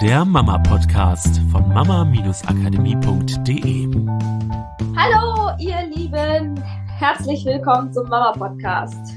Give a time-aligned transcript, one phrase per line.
[0.00, 3.86] der Mama-Podcast von mama-akademie.de.
[4.96, 9.12] Hallo, ihr Lieben, herzlich willkommen zum Mama-Podcast.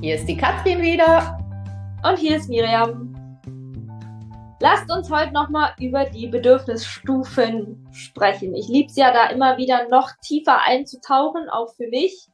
[0.00, 1.40] Hier ist die Katrin wieder.
[2.08, 3.12] Und hier ist Miriam.
[4.60, 8.54] Lasst uns heute nochmal über die Bedürfnisstufen sprechen.
[8.54, 12.28] Ich liebe es ja da immer wieder noch tiefer einzutauchen, auch für mich.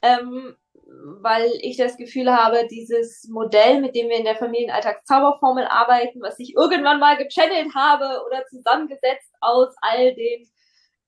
[0.00, 0.54] Ähm,
[1.20, 6.38] weil ich das Gefühl habe, dieses Modell, mit dem wir in der Familienalltagszauberformel arbeiten, was
[6.38, 10.48] ich irgendwann mal gechannelt habe oder zusammengesetzt aus all den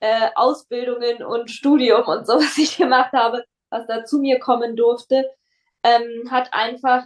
[0.01, 4.77] äh, Ausbildungen und Studium und so, was ich gemacht habe, was da zu mir kommen
[4.77, 5.30] durfte,
[5.83, 7.05] ähm, hat einfach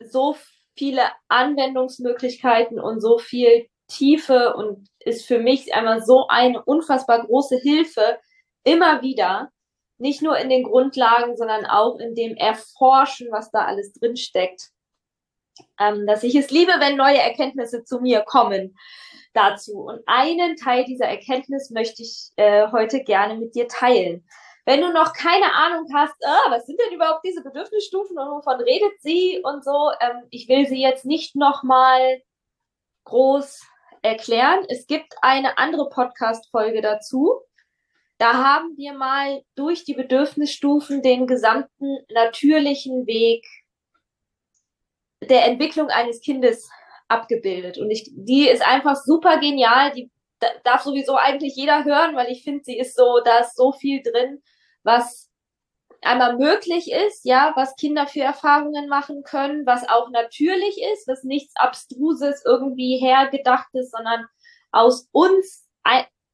[0.00, 0.36] so
[0.76, 7.56] viele Anwendungsmöglichkeiten und so viel Tiefe und ist für mich einmal so eine unfassbar große
[7.56, 8.18] Hilfe
[8.62, 9.50] immer wieder,
[9.98, 14.70] nicht nur in den Grundlagen, sondern auch in dem Erforschen, was da alles drin steckt.
[15.80, 18.76] Ähm, dass ich es liebe, wenn neue Erkenntnisse zu mir kommen
[19.32, 19.80] dazu.
[19.80, 24.24] Und einen Teil dieser Erkenntnis möchte ich äh, heute gerne mit dir teilen.
[24.64, 28.60] Wenn du noch keine Ahnung hast, ah, was sind denn überhaupt diese Bedürfnisstufen und wovon
[28.60, 32.20] redet sie und so, ähm, ich will sie jetzt nicht nochmal
[33.04, 33.62] groß
[34.02, 34.64] erklären.
[34.68, 37.40] Es gibt eine andere Podcast-Folge dazu.
[38.18, 43.46] Da haben wir mal durch die Bedürfnisstufen den gesamten natürlichen Weg
[45.22, 46.68] der Entwicklung eines Kindes
[47.06, 47.78] abgebildet.
[47.78, 49.92] Und ich, die ist einfach super genial.
[49.92, 50.10] Die
[50.64, 54.02] darf sowieso eigentlich jeder hören, weil ich finde, sie ist so, da ist so viel
[54.02, 54.42] drin,
[54.82, 55.28] was
[56.02, 61.24] einmal möglich ist, ja, was Kinder für Erfahrungen machen können, was auch natürlich ist, was
[61.24, 64.26] nichts Abstruses irgendwie hergedachtes, sondern
[64.70, 65.66] aus uns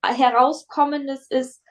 [0.04, 1.63] herauskommendes ist,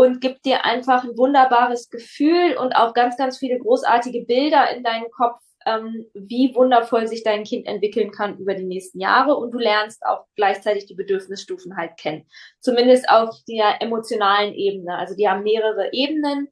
[0.00, 4.82] und gibt dir einfach ein wunderbares Gefühl und auch ganz, ganz viele großartige Bilder in
[4.82, 9.50] deinen Kopf, ähm, wie wundervoll sich dein Kind entwickeln kann über die nächsten Jahre und
[9.50, 12.26] du lernst auch gleichzeitig die Bedürfnisstufen halt kennen.
[12.60, 14.96] Zumindest auf der emotionalen Ebene.
[14.96, 16.48] Also die haben mehrere Ebenen,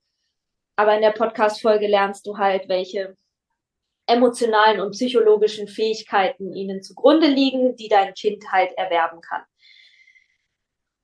[0.77, 3.17] aber in der Podcast-Folge lernst du halt, welche
[4.07, 9.43] emotionalen und psychologischen Fähigkeiten ihnen zugrunde liegen, die dein Kind halt erwerben kann.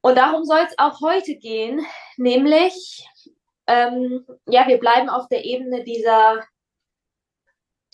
[0.05, 1.81] Und darum soll es auch heute gehen,
[2.19, 3.09] nämlich,
[3.67, 6.45] ähm, ja, wir bleiben auf der Ebene dieser,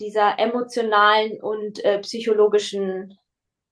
[0.01, 3.17] dieser emotionalen und äh, psychologischen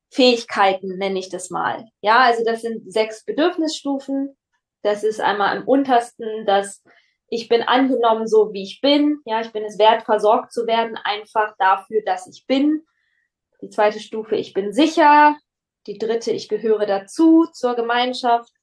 [0.10, 1.90] Fähigkeiten, nenne ich das mal.
[2.00, 4.38] Ja, also das sind sechs Bedürfnisstufen.
[4.84, 6.82] Das ist einmal im untersten, dass
[7.28, 9.20] ich bin angenommen so, wie ich bin.
[9.26, 12.86] Ja, ich bin es wert, versorgt zu werden, einfach dafür, dass ich bin.
[13.62, 15.36] Die zweite Stufe, ich bin sicher.
[15.90, 18.54] Die dritte, ich gehöre dazu zur Gemeinschaft.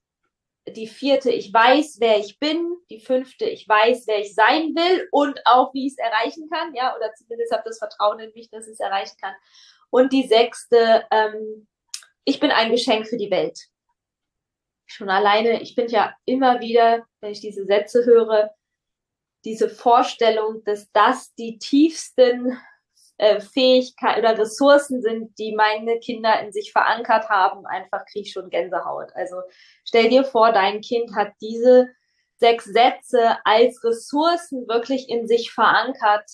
[0.68, 2.76] Die vierte, ich weiß, wer ich bin.
[2.88, 6.72] Die fünfte, ich weiß, wer ich sein will und auch, wie ich es erreichen kann.
[6.76, 9.34] Ja, oder zumindest habe das Vertrauen in mich, dass ich es erreichen kann.
[9.90, 11.66] Und die sechste, ähm,
[12.24, 13.58] ich bin ein Geschenk für die Welt.
[14.84, 18.54] Schon alleine, ich bin ja immer wieder, wenn ich diese Sätze höre,
[19.44, 22.56] diese Vorstellung, dass das die tiefsten
[23.18, 28.32] äh, Fähigkeiten oder Ressourcen sind, die meine Kinder in sich verankert haben, einfach kriege ich
[28.32, 29.10] schon Gänsehaut.
[29.14, 29.36] Also
[29.84, 31.88] stell dir vor, dein Kind hat diese
[32.38, 36.28] sechs Sätze als Ressourcen wirklich in sich verankert,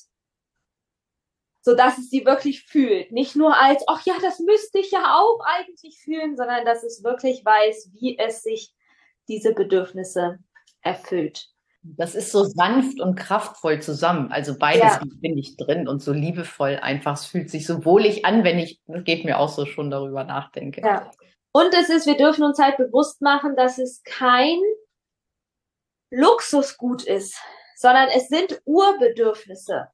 [1.61, 3.13] so dass es sie wirklich fühlt.
[3.13, 7.05] Nicht nur als, ach ja, das müsste ich ja auch eigentlich fühlen, sondern dass es
[7.05, 8.75] wirklich weiß, wie es sich
[9.29, 10.41] diese Bedürfnisse
[10.81, 11.52] erfüllt.
[11.85, 14.31] Das ist so sanft und kraftvoll zusammen.
[14.31, 15.01] Also beides ja.
[15.21, 17.15] finde ich drin und so liebevoll einfach.
[17.15, 20.81] Es fühlt sich so wohlig an, wenn ich, geht mir auch so schon darüber nachdenke.
[20.81, 21.11] Ja.
[21.53, 24.59] Und es ist, wir dürfen uns halt bewusst machen, dass es kein
[26.11, 27.37] Luxusgut ist,
[27.77, 29.89] sondern es sind Urbedürfnisse.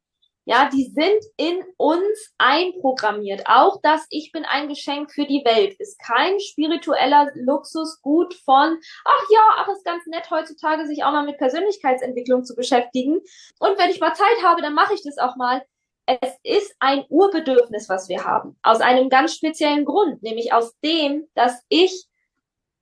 [0.49, 3.43] Ja, die sind in uns einprogrammiert.
[3.45, 9.25] Auch das Ich bin ein Geschenk für die Welt ist kein spiritueller Luxusgut von, ach
[9.31, 13.21] ja, ach, ist ganz nett heutzutage, sich auch mal mit Persönlichkeitsentwicklung zu beschäftigen.
[13.59, 15.63] Und wenn ich mal Zeit habe, dann mache ich das auch mal.
[16.07, 18.59] Es ist ein Urbedürfnis, was wir haben.
[18.62, 22.06] Aus einem ganz speziellen Grund, nämlich aus dem, dass ich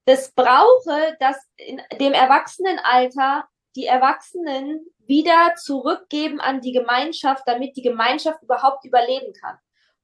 [0.04, 7.82] das brauche, dass in dem Erwachsenenalter die Erwachsenen wieder zurückgeben an die Gemeinschaft, damit die
[7.82, 9.56] Gemeinschaft überhaupt überleben kann.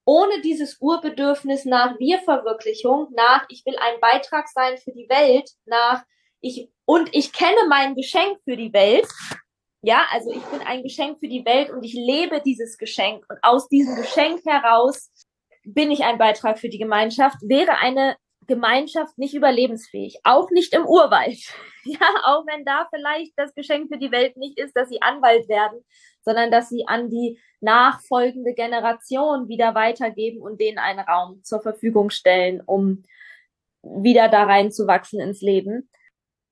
[0.04, 6.02] Ohne dieses Urbedürfnis nach Wir-Verwirklichung, nach ich will ein Beitrag sein für die Welt, nach
[6.40, 9.06] ich und ich kenne mein Geschenk für die Welt.
[9.80, 13.38] Ja, also ich bin ein Geschenk für die Welt und ich lebe dieses Geschenk und
[13.42, 15.10] aus diesem Geschenk heraus
[15.64, 18.16] bin ich ein Beitrag für die Gemeinschaft, wäre eine
[18.46, 21.38] Gemeinschaft nicht überlebensfähig, auch nicht im Urwald.
[21.84, 25.48] Ja, auch wenn da vielleicht das Geschenk für die Welt nicht ist, dass sie Anwalt
[25.48, 25.80] werden,
[26.20, 32.10] sondern dass sie an die nachfolgende Generation wieder weitergeben und denen einen Raum zur Verfügung
[32.10, 33.02] stellen, um
[33.82, 35.90] wieder da reinzuwachsen ins Leben.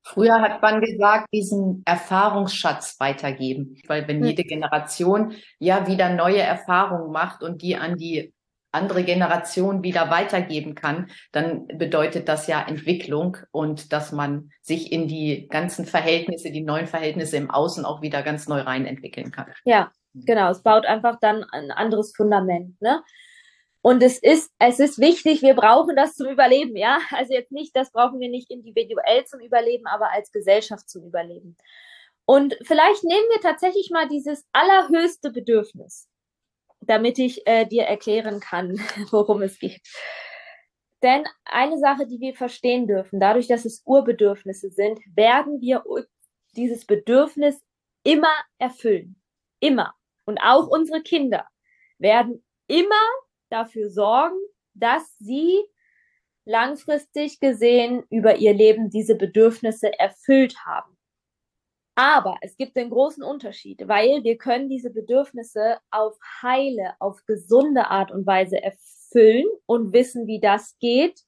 [0.03, 4.25] Früher hat man gesagt, diesen Erfahrungsschatz weitergeben, weil wenn hm.
[4.25, 8.33] jede Generation ja wieder neue Erfahrungen macht und die an die
[8.73, 15.09] andere Generation wieder weitergeben kann, dann bedeutet das ja Entwicklung und dass man sich in
[15.09, 19.47] die ganzen Verhältnisse, die neuen Verhältnisse im Außen auch wieder ganz neu rein entwickeln kann.
[19.65, 20.51] Ja, genau.
[20.51, 22.81] Es baut einfach dann ein anderes Fundament.
[22.81, 23.03] Ne?
[23.83, 26.99] Und es ist, es ist wichtig, wir brauchen das zum Überleben, ja.
[27.11, 31.57] Also jetzt nicht, das brauchen wir nicht individuell zum Überleben, aber als Gesellschaft zum Überleben.
[32.27, 36.09] Und vielleicht nehmen wir tatsächlich mal dieses allerhöchste Bedürfnis,
[36.91, 38.73] damit ich äh, dir erklären kann,
[39.13, 39.81] worum es geht.
[41.03, 45.85] Denn eine Sache, die wir verstehen dürfen, dadurch, dass es Urbedürfnisse sind, werden wir
[46.57, 47.63] dieses Bedürfnis
[48.03, 49.23] immer erfüllen.
[49.61, 49.95] Immer.
[50.25, 51.47] Und auch unsere Kinder
[51.99, 53.07] werden immer
[53.51, 54.37] dafür sorgen,
[54.75, 55.61] dass sie
[56.45, 60.90] langfristig gesehen über ihr Leben diese Bedürfnisse erfüllt haben.
[61.95, 67.89] Aber es gibt einen großen Unterschied, weil wir können diese Bedürfnisse auf heile, auf gesunde
[67.89, 71.21] Art und Weise erfüllen und wissen, wie das geht,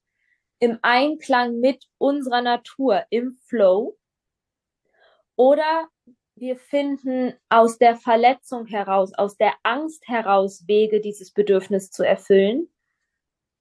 [0.61, 3.99] im Einklang mit unserer Natur, im Flow.
[5.37, 5.89] Oder
[6.37, 12.69] wir finden aus der Verletzung heraus, aus der Angst heraus Wege, dieses Bedürfnis zu erfüllen.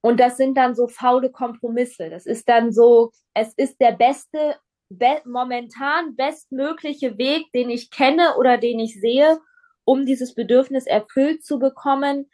[0.01, 2.09] Und das sind dann so faule Kompromisse.
[2.09, 4.55] Das ist dann so, es ist der beste,
[4.97, 9.39] be momentan bestmögliche Weg, den ich kenne oder den ich sehe,
[9.85, 12.29] um dieses Bedürfnis erfüllt zu bekommen.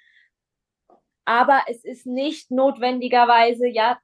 [1.26, 4.00] Aber es ist nicht notwendigerweise, ja,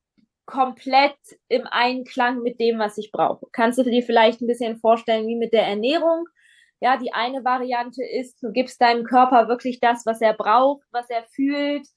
[0.46, 1.16] komplett
[1.48, 3.48] im Einklang mit dem, was ich brauche.
[3.54, 6.28] Kannst du dir vielleicht ein bisschen vorstellen, wie mit der Ernährung?
[6.82, 11.10] Ja, die eine Variante ist, du gibst deinem Körper wirklich das, was er braucht, was
[11.10, 11.88] er fühlt,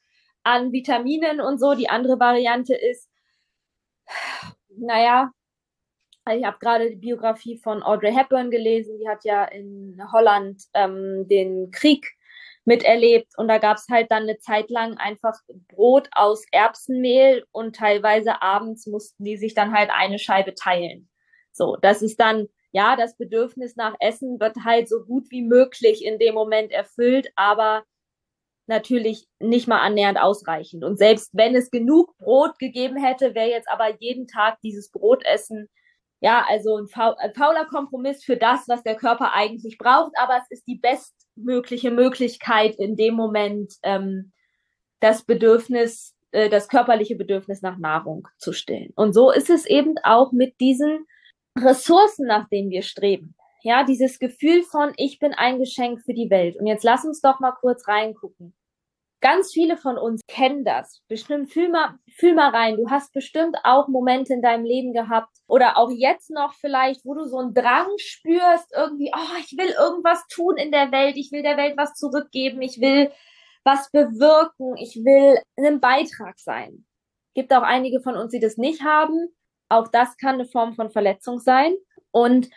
[0.44, 1.74] an Vitaminen und so.
[1.74, 3.10] Die andere Variante ist,
[4.68, 5.32] naja,
[6.34, 8.98] ich habe gerade die Biografie von Audrey Hepburn gelesen.
[8.98, 12.06] Die hat ja in Holland ähm, den Krieg
[12.64, 15.34] miterlebt und da gab es halt dann eine Zeit lang einfach
[15.68, 21.08] Brot aus Erbsenmehl und teilweise abends mussten die sich dann halt eine Scheibe teilen.
[21.52, 26.04] So, das ist dann, ja, das Bedürfnis nach Essen wird halt so gut wie möglich
[26.04, 27.84] in dem Moment erfüllt, aber
[28.66, 30.82] natürlich nicht mal annähernd ausreichend.
[30.82, 35.68] Und selbst wenn es genug Brot gegeben hätte, wäre jetzt aber jeden Tag dieses Brotessen
[36.20, 40.66] ja, also ein, fauler Kompromiss für das, was der Körper eigentlich braucht, aber es ist
[40.66, 44.32] die bestmögliche Möglichkeit in dem Moment, ähm,
[45.00, 48.92] das Bedürfnis, äh, das körperliche Bedürfnis nach Nahrung zu stillen.
[48.96, 51.06] Und so ist es eben auch mit diesen
[51.58, 53.34] Ressourcen, nach denen wir streben.
[53.62, 56.56] Ja, dieses Gefühl von, ich bin ein Geschenk für die Welt.
[56.56, 58.54] Und jetzt lass uns doch mal kurz reingucken.
[59.20, 61.00] Ganz viele von uns kennen das.
[61.08, 62.76] Bestimmt, fühl mal, fühl mal rein.
[62.76, 67.14] Du hast bestimmt auch Momente in deinem Leben gehabt oder auch jetzt noch vielleicht, wo
[67.14, 71.16] du so einen Drang spürst, irgendwie, oh, ich will irgendwas tun in der Welt.
[71.16, 72.60] Ich will der Welt was zurückgeben.
[72.60, 73.10] Ich will
[73.64, 74.76] was bewirken.
[74.76, 76.84] Ich will ein Beitrag sein.
[77.34, 79.34] Gibt auch einige von uns, die das nicht haben.
[79.68, 81.74] Auch das kann eine Form von Verletzung sein.
[82.10, 82.48] Und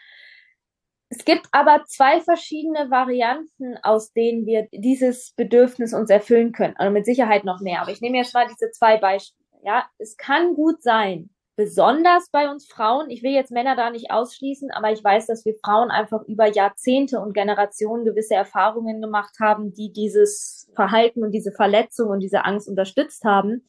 [1.10, 6.76] es gibt aber zwei verschiedene Varianten, aus denen wir dieses Bedürfnis uns erfüllen können.
[6.78, 7.82] Also mit Sicherheit noch mehr.
[7.82, 9.40] Aber ich nehme jetzt mal diese zwei Beispiele.
[9.64, 13.10] Ja, es kann gut sein, besonders bei uns Frauen.
[13.10, 16.46] Ich will jetzt Männer da nicht ausschließen, aber ich weiß, dass wir Frauen einfach über
[16.46, 22.46] Jahrzehnte und Generationen gewisse Erfahrungen gemacht haben, die dieses Verhalten und diese Verletzung und diese
[22.46, 23.68] Angst unterstützt haben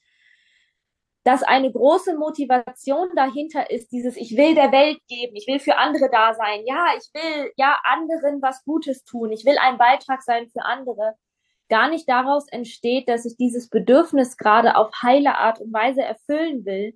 [1.25, 5.77] dass eine große Motivation dahinter ist, dieses Ich will der Welt geben, ich will für
[5.77, 10.23] andere da sein, ja, ich will ja anderen was Gutes tun, ich will ein Beitrag
[10.23, 11.15] sein für andere,
[11.69, 16.65] gar nicht daraus entsteht, dass ich dieses Bedürfnis gerade auf heile Art und Weise erfüllen
[16.65, 16.95] will,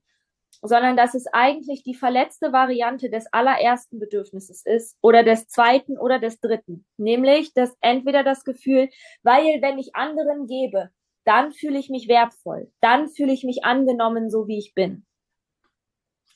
[0.62, 6.19] sondern dass es eigentlich die verletzte Variante des allerersten Bedürfnisses ist oder des zweiten oder
[6.19, 8.88] des dritten, nämlich dass entweder das Gefühl,
[9.23, 10.90] weil wenn ich anderen gebe,
[11.25, 15.07] dann fühle ich mich wertvoll, dann fühle ich mich angenommen, so wie ich bin.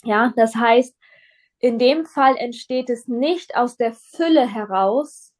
[0.04, 0.97] Ja, das heißt,
[1.61, 5.33] in dem Fall entsteht es nicht aus der Fülle heraus,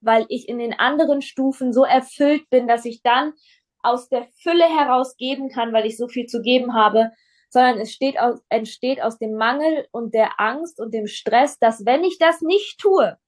[0.00, 3.34] weil ich in den anderen Stufen so erfüllt bin, dass ich dann
[3.82, 7.10] aus der Fülle heraus geben kann, weil ich so viel zu geben habe,
[7.50, 12.02] sondern es aus, entsteht aus dem Mangel und der Angst und dem Stress, dass wenn
[12.02, 13.18] ich das nicht tue,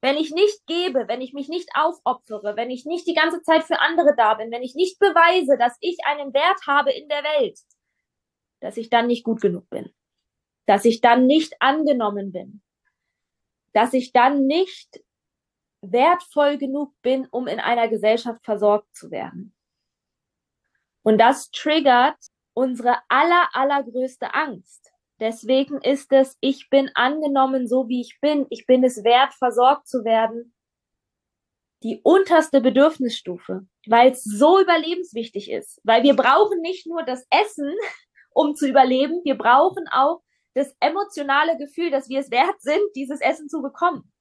[0.00, 3.64] wenn ich nicht gebe, wenn ich mich nicht aufopfere, wenn ich nicht die ganze Zeit
[3.64, 7.24] für andere da bin, wenn ich nicht beweise, dass ich einen Wert habe in der
[7.24, 7.58] Welt,
[8.60, 9.92] dass ich dann nicht gut genug bin,
[10.66, 12.62] dass ich dann nicht angenommen bin,
[13.72, 15.02] dass ich dann nicht
[15.80, 19.54] wertvoll genug bin, um in einer Gesellschaft versorgt zu werden.
[21.02, 22.18] Und das triggert
[22.54, 24.87] unsere aller, allergrößte Angst.
[25.20, 28.46] Deswegen ist es, ich bin angenommen, so wie ich bin.
[28.50, 30.54] Ich bin es wert, versorgt zu werden.
[31.82, 35.80] Die unterste Bedürfnisstufe, weil es so überlebenswichtig ist.
[35.84, 37.72] Weil wir brauchen nicht nur das Essen,
[38.30, 39.20] um zu überleben.
[39.24, 40.22] Wir brauchen auch
[40.54, 44.12] das emotionale Gefühl, dass wir es wert sind, dieses Essen zu bekommen.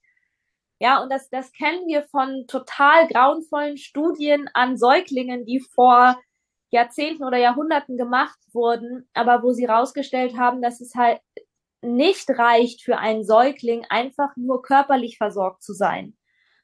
[0.79, 6.19] Ja, und das, das kennen wir von total grauenvollen Studien an Säuglingen, die vor
[6.71, 11.19] Jahrzehnten oder Jahrhunderten gemacht wurden, aber wo sie herausgestellt haben, dass es halt
[11.81, 16.17] nicht reicht für einen Säugling, einfach nur körperlich versorgt zu sein,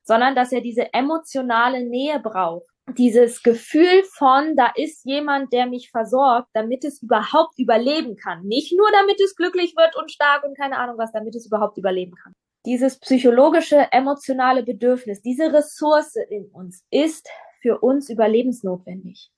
[0.04, 2.68] sondern dass er diese emotionale Nähe braucht.
[2.98, 8.44] Dieses Gefühl von, da ist jemand, der mich versorgt, damit es überhaupt überleben kann.
[8.44, 11.78] Nicht nur, damit es glücklich wird und stark und keine Ahnung was, damit es überhaupt
[11.78, 12.34] überleben kann.
[12.66, 17.30] Dieses psychologische, emotionale Bedürfnis, diese Ressource in uns ist
[17.62, 19.33] für uns überlebensnotwendig.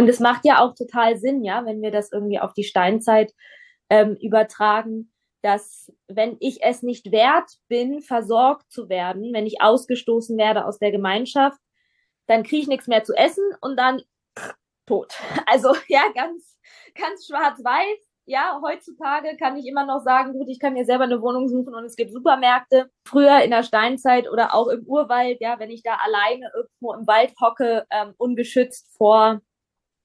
[0.00, 3.34] Und es macht ja auch total Sinn, ja, wenn wir das irgendwie auf die Steinzeit
[3.90, 10.38] ähm, übertragen, dass wenn ich es nicht wert bin, versorgt zu werden, wenn ich ausgestoßen
[10.38, 11.58] werde aus der Gemeinschaft,
[12.26, 14.00] dann kriege ich nichts mehr zu essen und dann
[14.86, 15.12] tot.
[15.46, 16.56] Also ja, ganz,
[16.94, 17.98] ganz schwarz-weiß.
[18.24, 21.74] Ja, heutzutage kann ich immer noch sagen, gut, ich kann mir selber eine Wohnung suchen
[21.74, 22.90] und es gibt Supermärkte.
[23.06, 27.06] Früher in der Steinzeit oder auch im Urwald, ja, wenn ich da alleine irgendwo im
[27.06, 29.42] Wald hocke, ähm, ungeschützt vor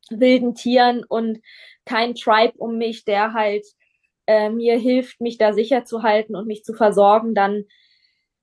[0.09, 1.39] wilden Tieren und
[1.85, 3.65] kein Tribe um mich, der halt
[4.27, 7.65] äh, mir hilft, mich da sicher zu halten und mich zu versorgen, dann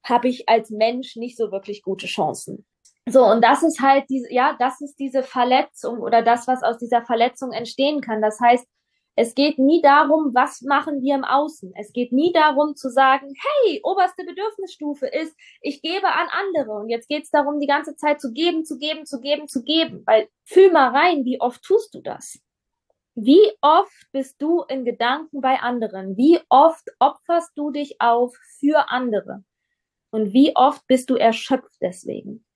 [0.04, 2.66] habe ich als Mensch nicht so wirklich gute Chancen.
[3.08, 6.78] So, und das ist halt diese, ja, das ist diese Verletzung oder das, was aus
[6.78, 8.22] dieser Verletzung entstehen kann.
[8.22, 8.66] Das heißt,
[9.14, 11.72] es geht nie darum, was machen wir im Außen.
[11.76, 16.72] Es geht nie darum zu sagen, hey, oberste Bedürfnisstufe ist, ich gebe an andere.
[16.72, 19.62] Und jetzt geht es darum, die ganze Zeit zu geben, zu geben, zu geben, zu
[19.62, 20.02] geben.
[20.06, 22.40] Weil fühl mal rein, wie oft tust du das?
[23.14, 26.16] Wie oft bist du in Gedanken bei anderen?
[26.16, 29.44] Wie oft opferst du dich auf für andere?
[30.10, 32.46] Und wie oft bist du erschöpft deswegen?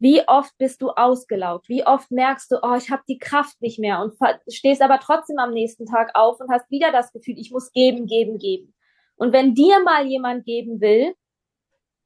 [0.00, 1.68] Wie oft bist du ausgelaugt?
[1.68, 4.14] Wie oft merkst du, oh, ich habe die Kraft nicht mehr und
[4.48, 8.06] stehst aber trotzdem am nächsten Tag auf und hast wieder das Gefühl, ich muss geben,
[8.06, 8.74] geben, geben.
[9.16, 11.14] Und wenn dir mal jemand geben will,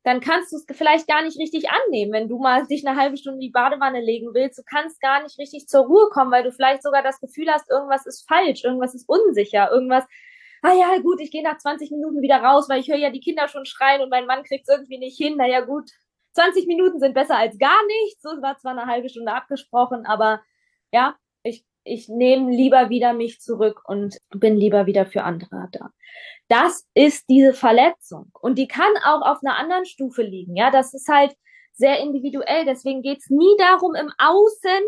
[0.02, 3.16] dann kannst du es vielleicht gar nicht richtig annehmen, wenn du mal dich eine halbe
[3.16, 4.58] Stunde in die Badewanne legen willst.
[4.58, 7.70] Du kannst gar nicht richtig zur Ruhe kommen, weil du vielleicht sogar das Gefühl hast,
[7.70, 10.04] irgendwas ist falsch, irgendwas ist unsicher, irgendwas,
[10.62, 13.20] ah ja, gut, ich gehe nach 20 Minuten wieder raus, weil ich höre ja die
[13.20, 15.36] Kinder schon schreien und mein Mann kriegt es irgendwie nicht hin.
[15.38, 15.90] Na ja, gut,
[16.34, 18.22] 20 Minuten sind besser als gar nichts.
[18.22, 20.42] So war zwar eine halbe Stunde abgesprochen, aber
[20.92, 25.90] ja, ich, ich nehme lieber wieder mich zurück und bin lieber wieder für andere da.
[26.48, 28.30] Das ist diese Verletzung.
[28.40, 30.56] Und die kann auch auf einer anderen Stufe liegen.
[30.56, 31.34] Ja, das ist halt
[31.72, 32.64] sehr individuell.
[32.64, 34.82] Deswegen geht's nie darum, im Außen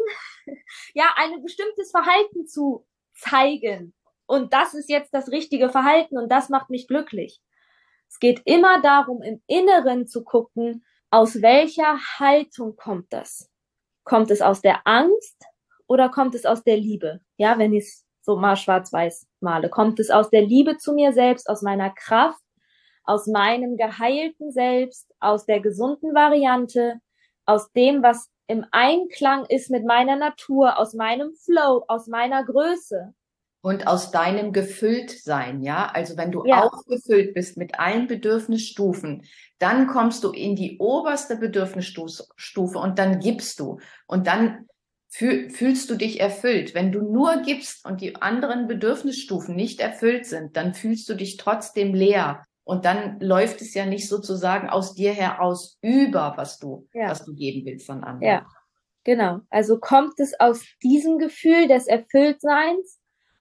[0.94, 3.94] ja ein bestimmtes Verhalten zu zeigen.
[4.26, 7.40] Und das ist jetzt das richtige Verhalten und das macht mich glücklich.
[8.08, 13.50] Es geht immer darum, im Inneren zu gucken, aus welcher Haltung kommt das?
[14.04, 15.44] Kommt es aus der Angst
[15.86, 17.20] oder kommt es aus der Liebe?
[17.36, 19.70] Ja, wenn ich es so mal schwarz-weiß male.
[19.70, 22.42] Kommt es aus der Liebe zu mir selbst, aus meiner Kraft,
[23.04, 27.00] aus meinem geheilten Selbst, aus der gesunden Variante,
[27.46, 33.14] aus dem, was im Einklang ist mit meiner Natur, aus meinem Flow, aus meiner Größe,
[33.66, 35.87] und aus deinem Gefülltsein, ja.
[35.92, 36.62] Also wenn du ja.
[36.62, 39.25] aufgefüllt bist mit allen Bedürfnisstufen,
[39.58, 44.68] dann kommst du in die oberste Bedürfnisstufe und dann gibst du und dann
[45.08, 46.76] fühl, fühlst du dich erfüllt.
[46.76, 51.37] Wenn du nur gibst und die anderen Bedürfnisstufen nicht erfüllt sind, dann fühlst du dich
[51.37, 52.44] trotzdem leer.
[52.62, 57.11] Und dann läuft es ja nicht sozusagen aus dir heraus über, was du, ja.
[57.11, 58.32] was du geben willst von anderen.
[58.32, 58.46] Ja,
[59.02, 59.40] genau.
[59.50, 62.95] Also kommt es aus diesem Gefühl des Erfülltseins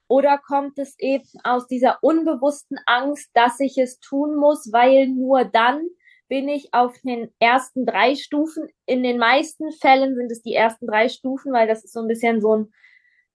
[0.07, 5.45] oder kommt es eben aus dieser unbewussten Angst, dass ich es tun muss, weil nur
[5.45, 5.87] dann
[6.27, 8.67] bin ich auf den ersten drei Stufen.
[8.85, 12.07] In den meisten Fällen sind es die ersten drei Stufen, weil das ist so ein
[12.07, 12.73] bisschen so ein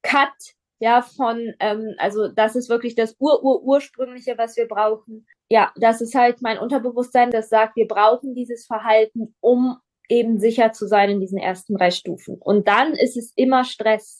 [0.02, 0.32] Cut,
[0.80, 5.26] ja, von, ähm, also das ist wirklich das Ur-Ur-Ursprüngliche, was wir brauchen.
[5.50, 9.76] Ja, das ist halt mein Unterbewusstsein, das sagt, wir brauchen dieses Verhalten, um
[10.08, 12.36] eben sicher zu sein in diesen ersten drei Stufen.
[12.40, 14.19] Und dann ist es immer Stress.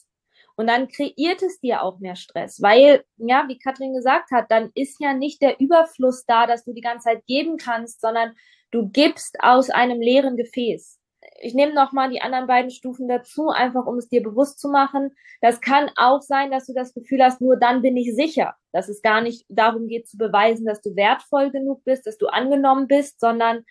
[0.61, 4.69] Und dann kreiert es dir auch mehr Stress, weil, ja, wie Katrin gesagt hat, dann
[4.75, 8.35] ist ja nicht der Überfluss da, dass du die ganze Zeit geben kannst, sondern
[8.69, 10.99] du gibst aus einem leeren Gefäß.
[11.41, 15.15] Ich nehme nochmal die anderen beiden Stufen dazu, einfach um es dir bewusst zu machen.
[15.41, 18.53] Das kann auch sein, dass du das Gefühl hast, nur dann bin ich sicher.
[18.71, 22.27] Dass es gar nicht darum geht zu beweisen, dass du wertvoll genug bist, dass du
[22.27, 23.65] angenommen bist, sondern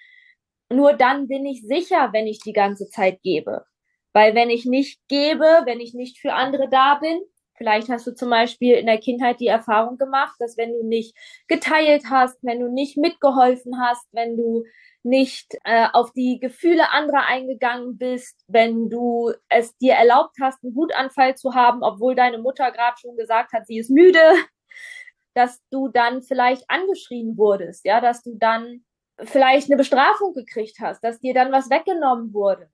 [0.73, 3.65] nur dann bin ich sicher, wenn ich die ganze Zeit gebe.
[4.13, 7.21] Weil wenn ich nicht gebe, wenn ich nicht für andere da bin,
[7.57, 11.15] vielleicht hast du zum Beispiel in der Kindheit die Erfahrung gemacht, dass wenn du nicht
[11.47, 14.65] geteilt hast, wenn du nicht mitgeholfen hast, wenn du
[15.03, 20.75] nicht äh, auf die Gefühle anderer eingegangen bist, wenn du es dir erlaubt hast, einen
[20.75, 24.19] Wutanfall zu haben, obwohl deine Mutter gerade schon gesagt hat, sie ist müde,
[25.35, 28.85] dass du dann vielleicht angeschrien wurdest, ja, dass du dann
[29.23, 32.71] vielleicht eine Bestrafung gekriegt hast, dass dir dann was weggenommen wurde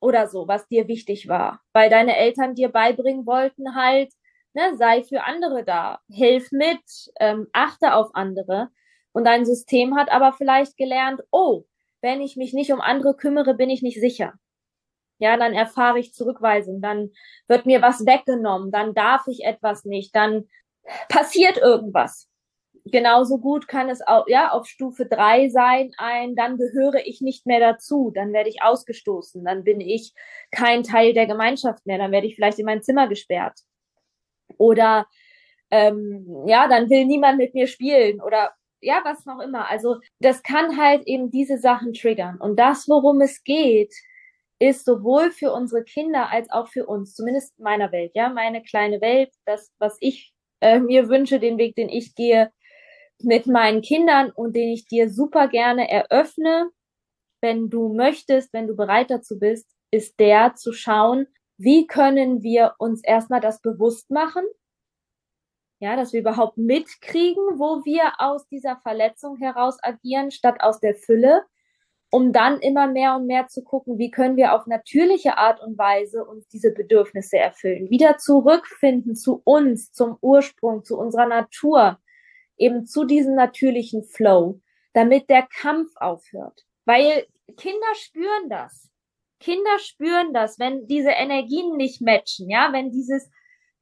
[0.00, 4.12] oder so, was dir wichtig war, weil deine Eltern dir beibringen wollten halt,
[4.54, 6.80] ne, sei für andere da, hilf mit,
[7.20, 8.70] ähm, achte auf andere.
[9.12, 11.64] Und dein System hat aber vielleicht gelernt, oh,
[12.00, 14.34] wenn ich mich nicht um andere kümmere, bin ich nicht sicher.
[15.18, 17.10] Ja, dann erfahre ich Zurückweisung, dann
[17.46, 20.48] wird mir was weggenommen, dann darf ich etwas nicht, dann
[21.10, 22.29] passiert irgendwas.
[22.90, 27.46] Genauso gut kann es auch, ja, auf Stufe drei sein, ein, dann gehöre ich nicht
[27.46, 30.12] mehr dazu, dann werde ich ausgestoßen, dann bin ich
[30.50, 33.60] kein Teil der Gemeinschaft mehr, dann werde ich vielleicht in mein Zimmer gesperrt.
[34.58, 35.06] Oder
[35.70, 39.70] ähm, ja, dann will niemand mit mir spielen oder ja, was auch immer.
[39.70, 42.38] Also das kann halt eben diese Sachen triggern.
[42.40, 43.94] Und das, worum es geht,
[44.58, 48.62] ist sowohl für unsere Kinder als auch für uns, zumindest in meiner Welt, ja, meine
[48.62, 52.50] kleine Welt, das, was ich äh, mir wünsche, den Weg, den ich gehe
[53.24, 56.70] mit meinen Kindern und den ich dir super gerne eröffne,
[57.40, 62.74] wenn du möchtest, wenn du bereit dazu bist, ist der zu schauen, wie können wir
[62.78, 64.44] uns erstmal das bewusst machen,
[65.80, 70.94] ja, dass wir überhaupt mitkriegen, wo wir aus dieser Verletzung heraus agieren, statt aus der
[70.94, 71.42] Fülle,
[72.10, 75.78] um dann immer mehr und mehr zu gucken, wie können wir auf natürliche Art und
[75.78, 81.98] Weise uns diese Bedürfnisse erfüllen, wieder zurückfinden zu uns, zum Ursprung, zu unserer Natur,
[82.60, 84.60] eben zu diesem natürlichen Flow,
[84.92, 86.64] damit der Kampf aufhört.
[86.84, 87.26] Weil
[87.56, 88.90] Kinder spüren das.
[89.40, 93.30] Kinder spüren das, wenn diese Energien nicht matchen, ja, wenn dieses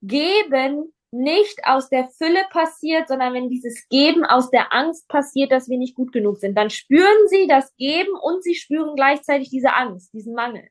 [0.03, 5.69] Geben nicht aus der Fülle passiert, sondern wenn dieses Geben aus der Angst passiert, dass
[5.69, 9.75] wir nicht gut genug sind, dann spüren sie das Geben und sie spüren gleichzeitig diese
[9.75, 10.69] Angst, diesen Mangel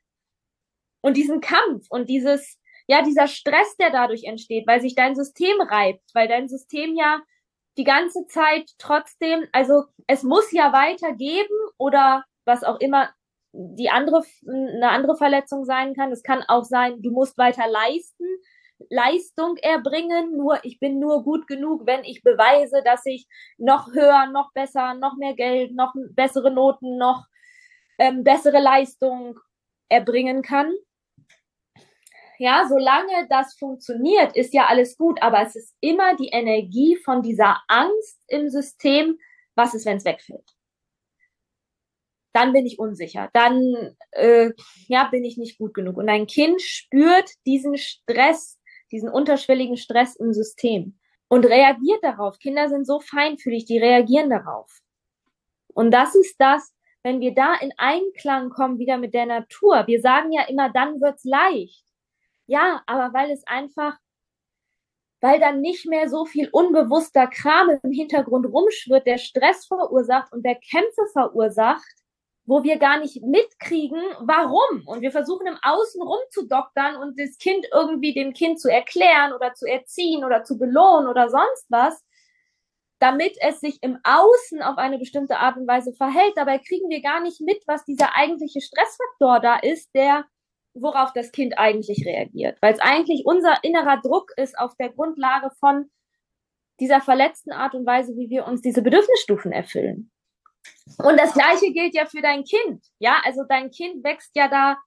[1.01, 5.59] und diesen Kampf und dieses, ja, dieser Stress, der dadurch entsteht, weil sich dein System
[5.59, 7.19] reibt, weil dein System ja
[7.77, 13.09] die ganze Zeit trotzdem, also es muss ja weitergeben oder was auch immer
[13.53, 16.11] die andere, eine andere Verletzung sein kann.
[16.11, 18.25] Es kann auch sein, du musst weiter leisten,
[18.89, 24.27] Leistung erbringen, nur ich bin nur gut genug, wenn ich beweise, dass ich noch höher,
[24.27, 27.25] noch besser, noch mehr Geld, noch bessere Noten, noch
[27.97, 29.39] ähm, bessere Leistung
[29.89, 30.71] erbringen kann.
[32.39, 37.21] Ja, solange das funktioniert, ist ja alles gut, aber es ist immer die Energie von
[37.21, 39.17] dieser Angst im System,
[39.55, 40.53] was ist, wenn es wegfällt.
[42.33, 44.51] Dann bin ich unsicher, dann äh,
[44.87, 45.97] ja, bin ich nicht gut genug.
[45.97, 48.57] Und ein Kind spürt diesen Stress
[48.91, 50.97] diesen unterschwelligen Stress im System
[51.27, 52.39] und reagiert darauf.
[52.39, 54.79] Kinder sind so feinfühlig, die reagieren darauf.
[55.73, 56.73] Und das ist das,
[57.03, 59.85] wenn wir da in Einklang kommen wieder mit der Natur.
[59.87, 61.83] Wir sagen ja immer, dann wird's leicht.
[62.47, 63.97] Ja, aber weil es einfach,
[65.21, 70.45] weil dann nicht mehr so viel unbewusster Kram im Hintergrund rumschwirrt, der Stress verursacht und
[70.45, 71.85] der Kämpfe verursacht,
[72.45, 74.87] wo wir gar nicht mitkriegen, warum.
[74.87, 79.53] Und wir versuchen im Außen rumzudoktern und das Kind irgendwie dem Kind zu erklären oder
[79.53, 82.01] zu erziehen oder zu belohnen oder sonst was,
[82.99, 86.33] damit es sich im Außen auf eine bestimmte Art und Weise verhält.
[86.37, 90.25] Dabei kriegen wir gar nicht mit, was dieser eigentliche Stressfaktor da ist, der
[90.81, 92.57] worauf das Kind eigentlich reagiert.
[92.61, 95.89] Weil es eigentlich unser innerer Druck ist auf der Grundlage von
[96.79, 100.11] dieser verletzten Art und Weise, wie wir uns diese Bedürfnisstufen erfüllen.
[100.97, 102.83] Und das Gleiche gilt ja für dein Kind.
[102.99, 104.77] Ja, also dein Kind wächst ja da,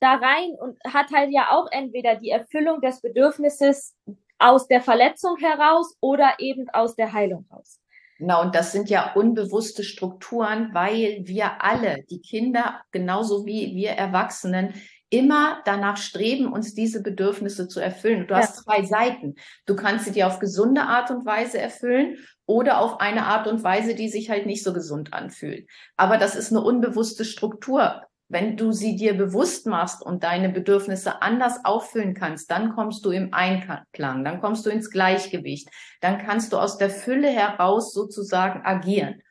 [0.00, 3.94] da rein und hat halt ja auch entweder die Erfüllung des Bedürfnisses
[4.38, 7.80] aus der Verletzung heraus oder eben aus der Heilung raus.
[8.18, 13.90] Genau, und das sind ja unbewusste Strukturen, weil wir alle, die Kinder genauso wie wir
[13.90, 14.74] Erwachsenen,
[15.14, 18.26] immer danach streben, uns diese Bedürfnisse zu erfüllen.
[18.26, 18.40] Du ja.
[18.40, 19.36] hast zwei Seiten.
[19.64, 23.62] Du kannst sie dir auf gesunde Art und Weise erfüllen oder auf eine Art und
[23.62, 25.68] Weise, die sich halt nicht so gesund anfühlt.
[25.96, 28.02] Aber das ist eine unbewusste Struktur.
[28.28, 33.12] Wenn du sie dir bewusst machst und deine Bedürfnisse anders auffüllen kannst, dann kommst du
[33.12, 35.68] im Einklang, dann kommst du ins Gleichgewicht,
[36.00, 39.22] dann kannst du aus der Fülle heraus sozusagen agieren.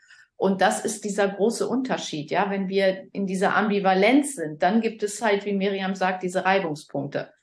[0.43, 2.49] Und das ist dieser große Unterschied, ja.
[2.49, 7.33] Wenn wir in dieser Ambivalenz sind, dann gibt es halt, wie Miriam sagt, diese Reibungspunkte.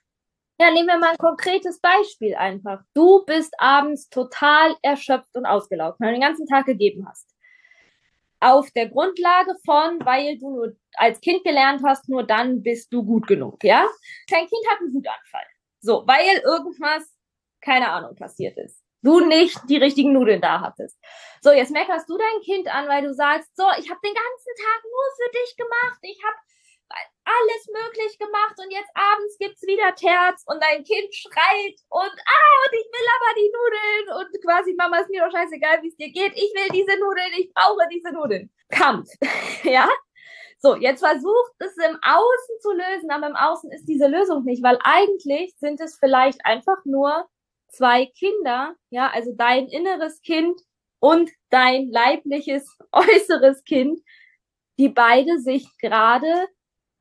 [0.61, 2.83] Ja, nehmen wir mal ein konkretes Beispiel einfach.
[2.93, 7.27] Du bist abends total erschöpft und ausgelaugt, weil du den ganzen Tag gegeben hast.
[8.39, 13.03] auf der Grundlage von, weil du nur als Kind gelernt hast, nur dann bist du
[13.03, 13.87] gut genug, ja?
[14.29, 15.47] Dein Kind hat einen Wutanfall.
[15.81, 17.05] So, weil irgendwas,
[17.63, 18.83] keine Ahnung, passiert ist.
[19.03, 20.99] Du nicht die richtigen Nudeln da hattest.
[21.41, 24.55] So, jetzt meckerst du dein Kind an, weil du sagst, so, ich habe den ganzen
[24.57, 25.99] Tag nur für dich gemacht.
[26.03, 26.37] Ich habe
[26.91, 32.55] alles möglich gemacht und jetzt abends gibt's wieder Terz und dein Kind schreit und ah
[32.67, 35.97] und ich will aber die Nudeln und quasi Mama ist mir doch scheißegal, wie es
[35.97, 36.33] dir geht.
[36.35, 38.51] Ich will diese Nudeln, ich brauche diese Nudeln.
[38.71, 39.09] Kampf,
[39.63, 39.89] ja?
[40.59, 44.63] So, jetzt versucht es im Außen zu lösen, aber im Außen ist diese Lösung nicht,
[44.63, 47.29] weil eigentlich sind es vielleicht einfach nur
[47.71, 50.61] zwei Kinder, ja, also dein inneres Kind
[50.99, 54.01] und dein leibliches äußeres Kind,
[54.79, 56.47] die beide sich gerade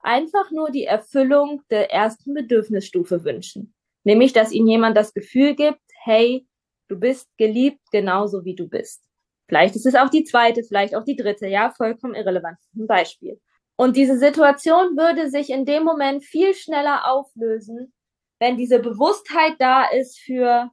[0.01, 3.73] einfach nur die Erfüllung der ersten Bedürfnisstufe wünschen.
[4.03, 6.47] Nämlich, dass ihnen jemand das Gefühl gibt, hey,
[6.87, 9.03] du bist geliebt genauso wie du bist.
[9.47, 12.57] Vielleicht ist es auch die zweite, vielleicht auch die dritte, ja, vollkommen irrelevant.
[12.75, 13.41] Ein Beispiel.
[13.75, 17.93] Und diese Situation würde sich in dem Moment viel schneller auflösen,
[18.39, 20.71] wenn diese Bewusstheit da ist für,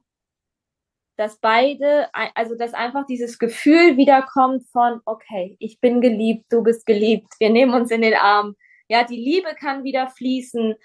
[1.17, 6.85] dass beide, also dass einfach dieses Gefühl wiederkommt von, okay, ich bin geliebt, du bist
[6.85, 8.55] geliebt, wir nehmen uns in den Arm,
[8.87, 10.75] ja, die Liebe kann wieder fließen.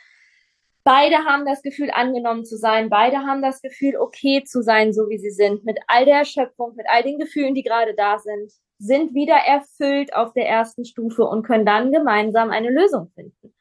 [0.85, 2.91] Beide haben das Gefühl, angenommen zu sein.
[2.91, 6.75] Beide haben das Gefühl, okay zu sein, so wie sie sind, mit all der Erschöpfung,
[6.75, 11.25] mit all den Gefühlen, die gerade da sind, sind wieder erfüllt auf der ersten Stufe
[11.25, 13.52] und können dann gemeinsam eine Lösung finden.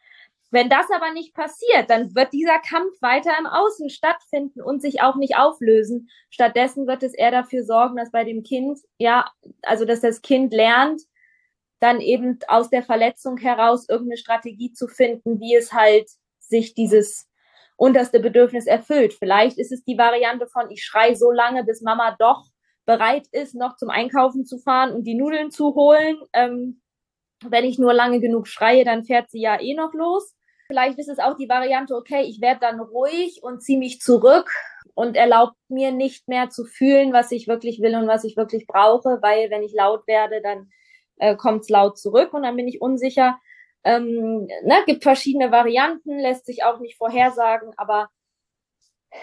[0.52, 5.02] Wenn das aber nicht passiert, dann wird dieser Kampf weiter im Außen stattfinden und sich
[5.02, 6.10] auch nicht auflösen.
[6.30, 10.54] Stattdessen wird es eher dafür sorgen, dass bei dem Kind, ja, also dass das Kind
[10.54, 11.02] lernt,
[11.80, 16.10] dann eben aus der Verletzung heraus irgendeine Strategie zu finden, wie es halt
[16.40, 17.28] sich dieses
[17.78, 19.14] unterste Bedürfnis erfüllt.
[19.14, 22.44] Vielleicht ist es die Variante von, ich schrei so lange, bis Mama doch
[22.86, 26.18] bereit ist, noch zum Einkaufen zu fahren und die Nudeln zu holen.
[26.34, 26.82] Ähm,
[27.44, 30.36] wenn ich nur lange genug schreie, dann fährt sie ja eh noch los.
[30.72, 34.50] Vielleicht ist es auch die Variante, okay, ich werde dann ruhig und ziehe mich zurück
[34.94, 38.68] und erlaubt mir nicht mehr zu fühlen, was ich wirklich will und was ich wirklich
[38.68, 40.70] brauche, weil wenn ich laut werde, dann
[41.18, 43.38] äh, kommt es laut zurück und dann bin ich unsicher.
[43.84, 48.08] Ähm, ne, gibt verschiedene Varianten, lässt sich auch nicht vorhersagen, aber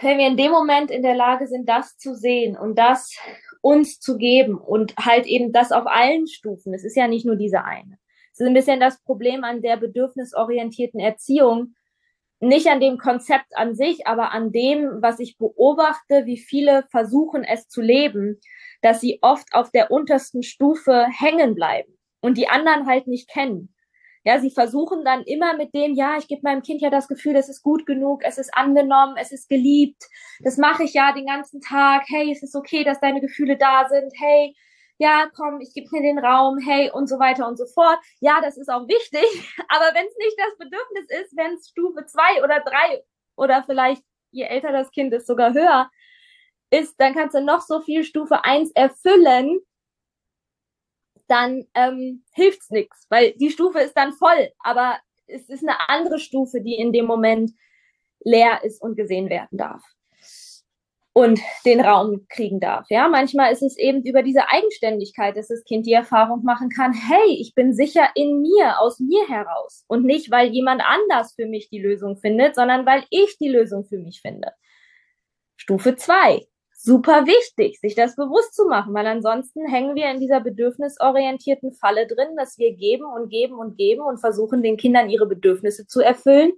[0.02, 3.16] wenn wir in dem Moment in der Lage sind, das zu sehen und das
[3.62, 7.36] uns zu geben und halt eben das auf allen Stufen, es ist ja nicht nur
[7.36, 7.98] diese eine.
[8.38, 11.74] Es ist ein bisschen das Problem an der bedürfnisorientierten Erziehung,
[12.40, 17.42] nicht an dem Konzept an sich, aber an dem, was ich beobachte, wie viele versuchen
[17.42, 18.38] es zu leben
[18.82, 23.74] dass sie oft auf der untersten Stufe hängen bleiben und die anderen halt nicht kennen.
[24.24, 27.36] Ja, sie versuchen dann immer mit dem, ja, ich gebe meinem Kind ja das Gefühl,
[27.36, 30.04] es ist gut genug, es ist angenommen, es ist geliebt.
[30.40, 32.02] Das mache ich ja den ganzen Tag.
[32.08, 34.12] Hey, es ist okay, dass deine Gefühle da sind.
[34.18, 34.54] Hey,
[34.98, 37.98] ja, komm, ich gebe mir den Raum, hey, und so weiter und so fort.
[38.20, 39.22] Ja, das ist auch wichtig,
[39.68, 43.04] aber wenn es nicht das Bedürfnis ist, wenn es Stufe zwei oder drei
[43.36, 45.88] oder vielleicht je älter das Kind ist, sogar höher,
[46.70, 49.60] ist, dann kannst du noch so viel Stufe 1 erfüllen,
[51.28, 56.18] dann ähm, hilft's nichts, weil die Stufe ist dann voll, aber es ist eine andere
[56.18, 57.52] Stufe, die in dem Moment
[58.20, 59.82] leer ist und gesehen werden darf
[61.12, 62.86] und den Raum kriegen darf.
[62.90, 66.92] Ja, manchmal ist es eben über diese Eigenständigkeit, dass das Kind die Erfahrung machen kann,
[66.92, 71.46] hey, ich bin sicher in mir, aus mir heraus und nicht, weil jemand anders für
[71.46, 74.52] mich die Lösung findet, sondern weil ich die Lösung für mich finde.
[75.56, 76.46] Stufe 2
[76.80, 82.06] super wichtig, sich das bewusst zu machen, weil ansonsten hängen wir in dieser bedürfnisorientierten Falle
[82.06, 86.00] drin, dass wir geben und geben und geben und versuchen, den Kindern ihre Bedürfnisse zu
[86.00, 86.52] erfüllen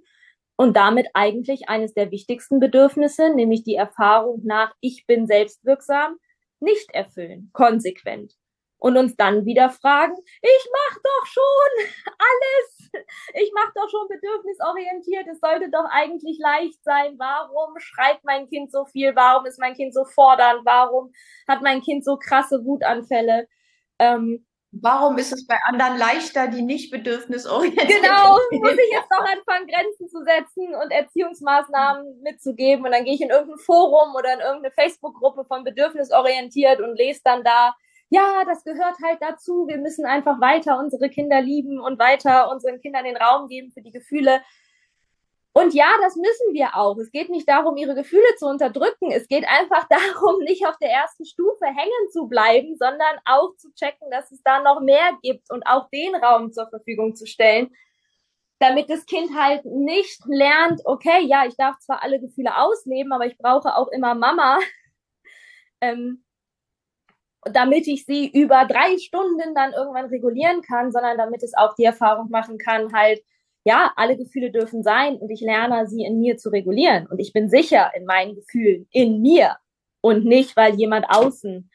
[0.61, 6.17] und damit eigentlich eines der wichtigsten Bedürfnisse, nämlich die Erfahrung nach, ich bin selbstwirksam,
[6.59, 8.35] nicht erfüllen, konsequent
[8.77, 12.91] und uns dann wieder fragen, ich mach doch schon alles,
[13.33, 17.15] ich mach doch schon bedürfnisorientiert, es sollte doch eigentlich leicht sein.
[17.17, 19.15] Warum schreit mein Kind so viel?
[19.15, 20.61] Warum ist mein Kind so fordernd?
[20.63, 21.11] Warum
[21.47, 23.47] hat mein Kind so krasse Wutanfälle?
[23.97, 28.01] Ähm, Warum ist es bei anderen leichter, die nicht bedürfnisorientiert sind?
[28.01, 32.85] Genau, muss ich jetzt doch anfangen, Grenzen zu setzen und Erziehungsmaßnahmen mitzugeben.
[32.85, 37.19] Und dann gehe ich in irgendein Forum oder in irgendeine Facebook-Gruppe von bedürfnisorientiert und lese
[37.23, 37.75] dann da,
[38.09, 39.67] ja, das gehört halt dazu.
[39.67, 43.81] Wir müssen einfach weiter unsere Kinder lieben und weiter unseren Kindern den Raum geben für
[43.81, 44.41] die Gefühle.
[45.53, 46.97] Und ja, das müssen wir auch.
[46.97, 49.11] Es geht nicht darum, ihre Gefühle zu unterdrücken.
[49.11, 53.73] Es geht einfach darum, nicht auf der ersten Stufe hängen zu bleiben, sondern auch zu
[53.73, 57.69] checken, dass es da noch mehr gibt und auch den Raum zur Verfügung zu stellen,
[58.59, 63.25] damit das Kind halt nicht lernt, okay, ja, ich darf zwar alle Gefühle ausleben, aber
[63.25, 64.59] ich brauche auch immer Mama.
[65.83, 66.23] Ähm,
[67.43, 71.85] damit ich sie über drei Stunden dann irgendwann regulieren kann, sondern damit es auch die
[71.85, 73.19] Erfahrung machen kann, halt,
[73.63, 77.33] ja, alle Gefühle dürfen sein und ich lerne sie in mir zu regulieren und ich
[77.33, 79.57] bin sicher in meinen Gefühlen, in mir
[80.01, 81.69] und nicht, weil jemand außen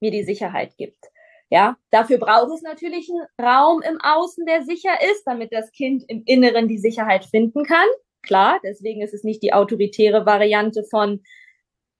[0.00, 1.06] mir die Sicherheit gibt.
[1.48, 6.04] Ja, dafür braucht es natürlich einen Raum im Außen, der sicher ist, damit das Kind
[6.06, 7.88] im Inneren die Sicherheit finden kann.
[8.22, 11.24] Klar, deswegen ist es nicht die autoritäre Variante von,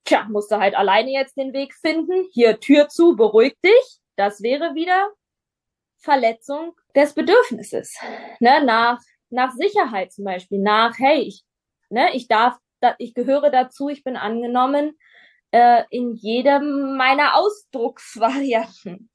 [0.04, 2.28] tja, musst du halt alleine jetzt den Weg finden.
[2.32, 3.98] Hier Tür zu, beruhig dich.
[4.16, 5.10] Das wäre wieder
[5.98, 7.96] Verletzung des Bedürfnisses.
[8.38, 11.44] Ne, nach, nach Sicherheit zum Beispiel, nach, hey, ich,
[11.88, 12.58] ne, ich darf,
[12.98, 14.96] ich gehöre dazu, ich bin angenommen
[15.50, 19.10] äh, in jedem meiner Ausdrucksvarianten.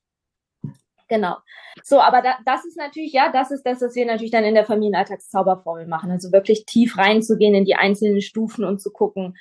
[1.07, 1.37] Genau.
[1.83, 4.55] So, aber da, das ist natürlich, ja, das ist das, was wir natürlich dann in
[4.55, 6.09] der Familienalltagszauberformel machen.
[6.09, 9.37] Also wirklich tief reinzugehen in die einzelnen Stufen und zu gucken,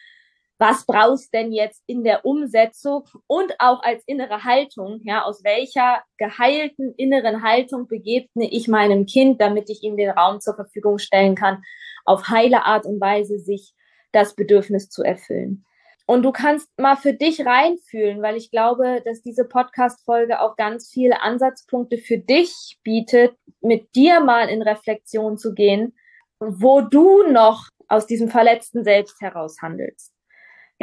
[0.64, 6.03] was brauchst denn jetzt in der Umsetzung und auch als innere Haltung, ja, aus welcher
[6.16, 11.35] geheilten inneren Haltung begegne ich meinem Kind, damit ich ihm den Raum zur Verfügung stellen
[11.35, 11.62] kann,
[12.07, 13.74] auf heile Art und Weise sich
[14.12, 15.66] das Bedürfnis zu erfüllen.
[16.07, 20.88] Und du kannst mal für dich reinfühlen, weil ich glaube, dass diese Podcast-Folge auch ganz
[20.90, 25.94] viele Ansatzpunkte für dich bietet, mit dir mal in Reflexion zu gehen,
[26.38, 30.13] wo du noch aus diesem verletzten Selbst heraus handelst.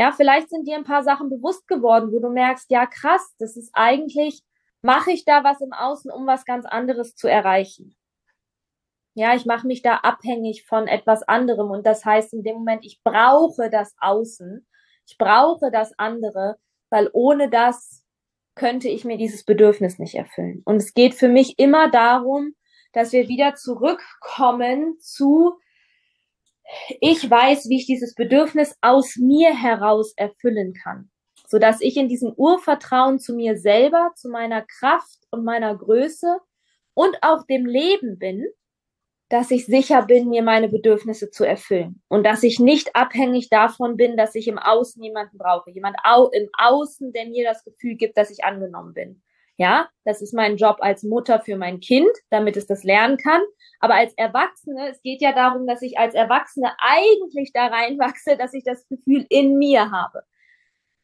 [0.02, 3.56] Ja, vielleicht sind dir ein paar Sachen bewusst geworden, wo du merkst, ja krass, das
[3.56, 4.42] ist eigentlich,
[4.82, 7.96] mache ich da was im Außen, um was ganz anderes zu erreichen.
[9.14, 12.84] Ja, ich mache mich da abhängig von etwas anderem und das heißt in dem Moment,
[12.84, 14.66] ich brauche das Außen,
[15.06, 16.58] ich brauche das andere,
[16.90, 18.04] weil ohne das
[18.56, 20.64] könnte ich mir dieses Bedürfnis nicht erfüllen.
[20.66, 22.56] Und es geht für mich immer darum,
[22.92, 25.60] dass wir wieder zurückkommen zu,
[27.00, 31.10] ich weiß, wie ich dieses Bedürfnis aus mir heraus erfüllen kann,
[31.48, 36.40] so dass ich in diesem Urvertrauen zu mir selber, zu meiner Kraft und meiner Größe
[36.94, 38.46] und auch dem Leben bin
[39.32, 43.96] dass ich sicher bin, mir meine Bedürfnisse zu erfüllen und dass ich nicht abhängig davon
[43.96, 47.96] bin, dass ich im Außen jemanden brauche, jemand au im Außen, der mir das Gefühl
[47.96, 49.24] gibt, dass ich angenommen bin.
[49.62, 53.42] Ja, das ist mein Job als Mutter für mein Kind, damit es das lernen kann.
[53.80, 58.56] Aber als Erwachsene, es geht ja darum, dass ich als Erwachsene eigentlich da reinwachse, dass
[58.56, 60.24] ich das Gefühl in mir habe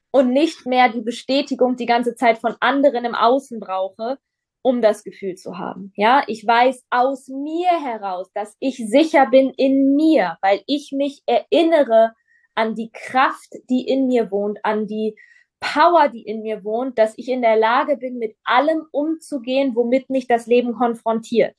[0.09, 4.17] und nicht mehr die Bestätigung die ganze Zeit von anderen im Außen brauche,
[4.63, 5.93] um das Gefühl zu haben.
[5.95, 11.21] Ja, ich weiß aus mir heraus, dass ich sicher bin in mir, weil ich mich
[11.27, 12.13] erinnere
[12.55, 15.15] an die Kraft, die in mir wohnt, an die
[15.59, 20.09] Power, die in mir wohnt, dass ich in der Lage bin, mit allem umzugehen, womit
[20.09, 21.55] mich das Leben konfrontiert.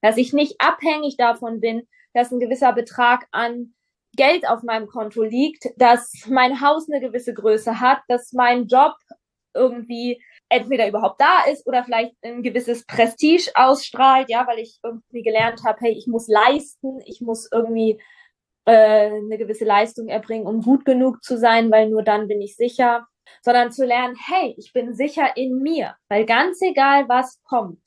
[0.00, 3.74] Dass ich nicht abhängig davon bin, dass ein gewisser Betrag an
[4.14, 8.94] Geld auf meinem Konto liegt, dass mein Haus eine gewisse Größe hat, dass mein Job
[9.54, 15.22] irgendwie entweder überhaupt da ist oder vielleicht ein gewisses Prestige ausstrahlt, ja, weil ich irgendwie
[15.22, 18.00] gelernt habe, hey, ich muss leisten, ich muss irgendwie
[18.66, 22.56] äh, eine gewisse Leistung erbringen, um gut genug zu sein, weil nur dann bin ich
[22.56, 23.06] sicher,
[23.40, 27.80] sondern zu lernen, hey, ich bin sicher in mir, weil ganz egal was kommt,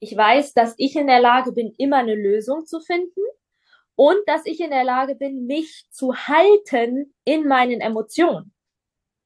[0.00, 3.20] ich weiß, dass ich in der Lage bin, immer eine Lösung zu finden
[3.96, 8.54] und dass ich in der Lage bin, mich zu halten in meinen Emotionen.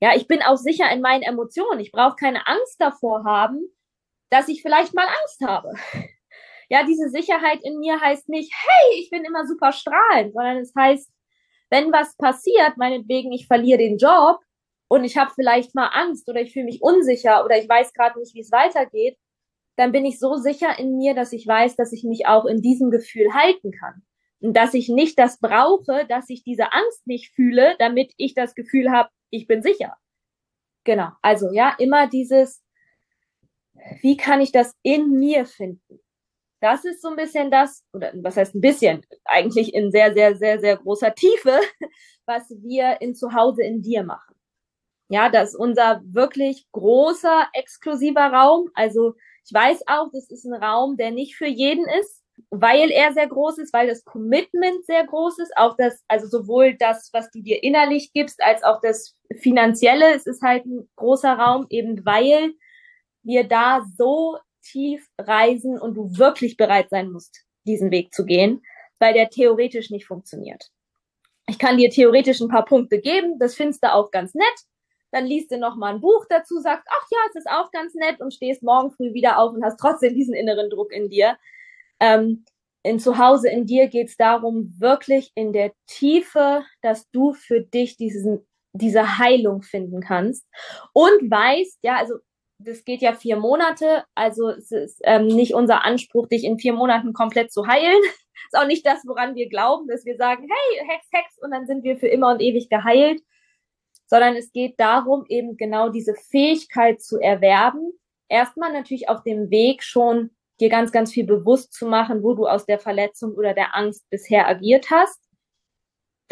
[0.01, 1.79] Ja, ich bin auch sicher in meinen Emotionen.
[1.81, 3.61] Ich brauche keine Angst davor haben,
[4.31, 5.73] dass ich vielleicht mal Angst habe.
[6.69, 10.73] Ja, diese Sicherheit in mir heißt nicht, hey, ich bin immer super strahlend, sondern es
[10.75, 11.07] heißt,
[11.69, 14.39] wenn was passiert, meinetwegen, ich verliere den Job
[14.93, 18.19] und ich habe vielleicht mal Angst oder ich fühle mich unsicher oder ich weiß gerade
[18.19, 19.17] nicht, wie es weitergeht,
[19.77, 22.61] dann bin ich so sicher in mir, dass ich weiß, dass ich mich auch in
[22.61, 24.03] diesem Gefühl halten kann.
[24.41, 28.55] Und dass ich nicht das brauche, dass ich diese Angst nicht fühle, damit ich das
[28.55, 29.97] Gefühl habe, ich bin sicher.
[30.85, 31.09] Genau.
[31.23, 32.63] Also ja, immer dieses,
[34.03, 36.01] wie kann ich das in mir finden?
[36.61, 40.37] Das ist so ein bisschen das, oder was heißt ein bisschen, eigentlich in sehr, sehr,
[40.37, 41.61] sehr, sehr großer Tiefe,
[42.27, 44.35] was wir in Zuhause in dir machen.
[45.13, 48.71] Ja, das ist unser wirklich großer, exklusiver Raum.
[48.75, 53.13] Also ich weiß auch, das ist ein Raum, der nicht für jeden ist weil er
[53.13, 57.31] sehr groß ist, weil das Commitment sehr groß ist, auch das, also sowohl das, was
[57.31, 60.15] du dir innerlich gibst, als auch das Finanzielle.
[60.15, 62.55] Es ist halt ein großer Raum, eben weil
[63.23, 68.63] wir da so tief reisen und du wirklich bereit sein musst, diesen Weg zu gehen,
[68.99, 70.71] weil der theoretisch nicht funktioniert.
[71.49, 74.55] Ich kann dir theoretisch ein paar Punkte geben, das findest du auch ganz nett.
[75.13, 77.95] Dann liest du noch mal ein Buch dazu, sagst, ach ja, es ist auch ganz
[77.95, 81.37] nett und stehst morgen früh wieder auf und hast trotzdem diesen inneren Druck in dir.
[82.01, 82.45] Ähm,
[82.83, 87.97] in Zuhause in dir geht es darum, wirklich in der Tiefe, dass du für dich
[87.97, 90.45] diesen, diese Heilung finden kannst
[90.93, 92.15] und weißt, ja, also
[92.59, 96.73] das geht ja vier Monate, also es ist ähm, nicht unser Anspruch, dich in vier
[96.73, 98.01] Monaten komplett zu heilen.
[98.53, 101.67] ist auch nicht das, woran wir glauben, dass wir sagen, hey, Hex, Hex, und dann
[101.67, 103.21] sind wir für immer und ewig geheilt,
[104.13, 107.93] sondern es geht darum, eben genau diese Fähigkeit zu erwerben.
[108.29, 110.29] Erstmal natürlich auf dem Weg schon
[110.61, 114.05] dir ganz, ganz viel bewusst zu machen, wo du aus der Verletzung oder der Angst
[114.11, 115.19] bisher agiert hast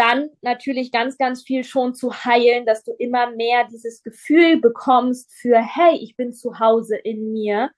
[0.01, 5.31] dann natürlich ganz, ganz viel schon zu heilen, dass du immer mehr dieses Gefühl bekommst
[5.35, 7.71] für, hey, ich bin zu Hause in mir.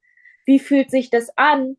[0.46, 1.76] Wie fühlt sich das an?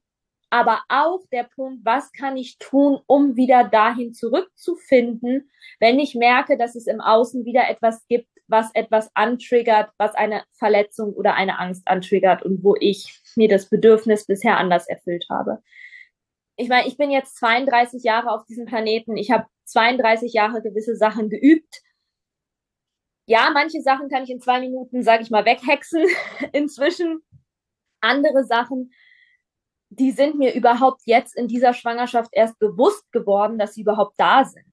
[0.53, 6.59] Aber auch der Punkt, was kann ich tun, um wieder dahin zurückzufinden, wenn ich merke,
[6.59, 11.57] dass es im Außen wieder etwas gibt, was etwas antriggert, was eine Verletzung oder eine
[11.57, 15.63] Angst antriggert und wo ich mir das Bedürfnis bisher anders erfüllt habe.
[16.55, 19.17] Ich meine, ich bin jetzt 32 Jahre auf diesem Planeten.
[19.17, 21.81] Ich habe 32 Jahre gewisse Sachen geübt.
[23.25, 26.05] Ja, manche Sachen kann ich in zwei Minuten, sage ich mal, weghexen.
[26.51, 27.23] Inzwischen
[28.01, 28.91] andere Sachen,
[29.99, 34.45] die sind mir überhaupt jetzt in dieser Schwangerschaft erst bewusst geworden, dass sie überhaupt da
[34.45, 34.65] sind.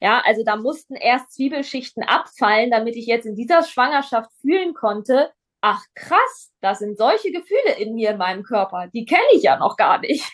[0.00, 5.32] Ja, also da mussten erst Zwiebelschichten abfallen, damit ich jetzt in dieser Schwangerschaft fühlen konnte,
[5.62, 9.58] ach krass, da sind solche Gefühle in mir in meinem Körper, die kenne ich ja
[9.58, 10.24] noch gar nicht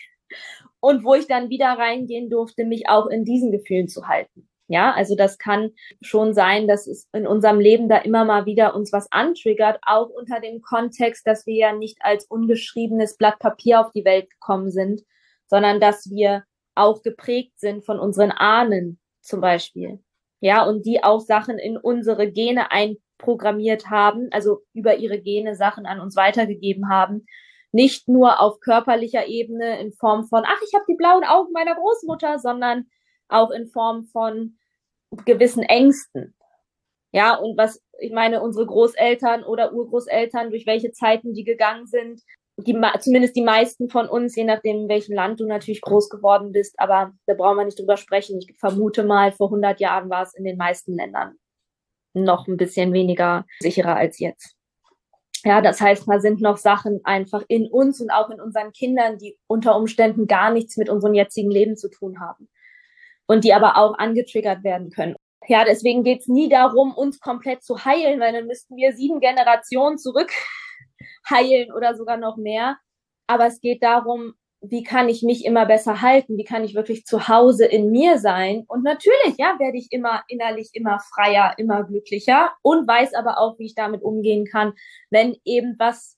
[0.79, 4.49] und wo ich dann wieder reingehen durfte, mich auch in diesen Gefühlen zu halten.
[4.67, 5.71] Ja, also das kann
[6.01, 10.09] schon sein, dass es in unserem Leben da immer mal wieder uns was antriggert, auch
[10.09, 14.71] unter dem Kontext, dass wir ja nicht als ungeschriebenes Blatt Papier auf die Welt gekommen
[14.71, 15.01] sind,
[15.47, 16.43] sondern dass wir
[16.75, 20.01] auch geprägt sind von unseren Ahnen zum Beispiel.
[20.39, 25.85] Ja, und die auch Sachen in unsere Gene einprogrammiert haben, also über ihre Gene Sachen
[25.85, 27.25] an uns weitergegeben haben
[27.73, 31.75] nicht nur auf körperlicher Ebene in Form von, ach, ich habe die blauen Augen meiner
[31.75, 32.85] Großmutter, sondern
[33.27, 34.57] auch in Form von
[35.25, 36.35] gewissen Ängsten.
[37.11, 42.21] Ja, und was, ich meine, unsere Großeltern oder Urgroßeltern, durch welche Zeiten die gegangen sind,
[42.57, 46.51] die, zumindest die meisten von uns, je nachdem, in welchem Land du natürlich groß geworden
[46.51, 48.39] bist, aber da brauchen wir nicht drüber sprechen.
[48.39, 51.35] Ich vermute mal, vor 100 Jahren war es in den meisten Ländern
[52.15, 54.55] noch ein bisschen weniger sicherer als jetzt.
[55.43, 59.17] Ja, das heißt, da sind noch Sachen einfach in uns und auch in unseren Kindern,
[59.17, 62.49] die unter Umständen gar nichts mit unserem jetzigen Leben zu tun haben
[63.27, 65.15] und die aber auch angetriggert werden können.
[65.47, 69.97] Ja, deswegen geht's nie darum, uns komplett zu heilen, weil dann müssten wir sieben Generationen
[69.97, 70.31] zurück
[71.29, 72.77] heilen oder sogar noch mehr.
[73.27, 76.37] Aber es geht darum, wie kann ich mich immer besser halten?
[76.37, 78.63] Wie kann ich wirklich zu Hause in mir sein?
[78.67, 83.59] Und natürlich, ja, werde ich immer innerlich immer freier, immer glücklicher und weiß aber auch,
[83.59, 84.73] wie ich damit umgehen kann,
[85.09, 86.17] wenn eben was,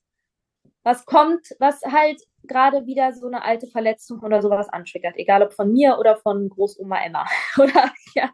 [0.85, 5.17] was kommt, was halt gerade wieder so eine alte Verletzung oder sowas antriggert.
[5.17, 7.25] Egal ob von mir oder von Großoma Emma
[7.57, 8.29] oder, ja,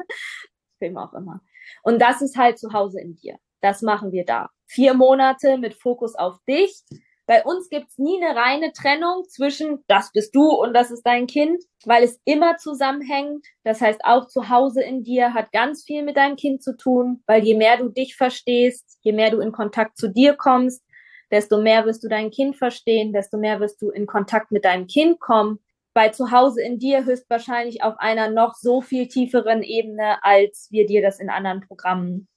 [0.80, 1.42] wem auch immer.
[1.82, 3.38] Und das ist halt zu Hause in dir.
[3.62, 4.50] Das machen wir da.
[4.66, 6.84] Vier Monate mit Fokus auf dich
[7.32, 11.28] bei uns gibt's nie eine reine Trennung zwischen das bist du und das ist dein
[11.28, 13.46] Kind, weil es immer zusammenhängt.
[13.64, 17.24] Das heißt, auch zu Hause in dir hat ganz viel mit deinem Kind zu tun,
[17.28, 20.84] weil je mehr du dich verstehst, je mehr du in Kontakt zu dir kommst,
[21.32, 24.88] desto mehr wirst du dein Kind verstehen, desto mehr wirst du in Kontakt mit deinem
[24.88, 25.60] Kind kommen.
[25.94, 30.86] Bei zu Hause in dir höchstwahrscheinlich auf einer noch so viel tieferen Ebene, als wir
[30.86, 32.28] dir das in anderen Programmen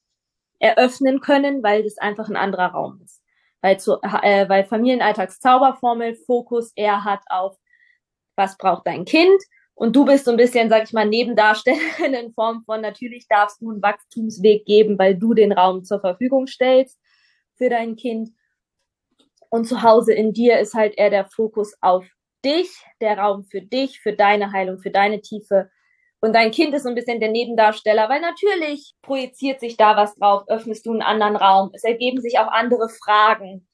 [0.58, 3.24] eröffnen können, weil das einfach ein anderer Raum ist
[3.64, 7.56] weil, zu, äh, weil Familienalltagszauberformel Fokus eher hat auf,
[8.36, 9.40] was braucht dein Kind?
[9.72, 13.62] Und du bist so ein bisschen, sag ich mal, Nebendarstellerin in Form von, natürlich darfst
[13.62, 17.00] du einen Wachstumsweg geben, weil du den Raum zur Verfügung stellst
[17.56, 18.28] für dein Kind.
[19.54, 22.04] Und zu Hause in dir ist halt eher der Fokus auf
[22.44, 22.68] dich,
[23.00, 25.70] der Raum für dich, für deine Heilung, für deine Tiefe
[26.24, 30.14] und dein Kind ist so ein bisschen der Nebendarsteller, weil natürlich projiziert sich da was
[30.14, 31.68] drauf, öffnest du einen anderen Raum.
[31.74, 33.68] Es ergeben sich auch andere Fragen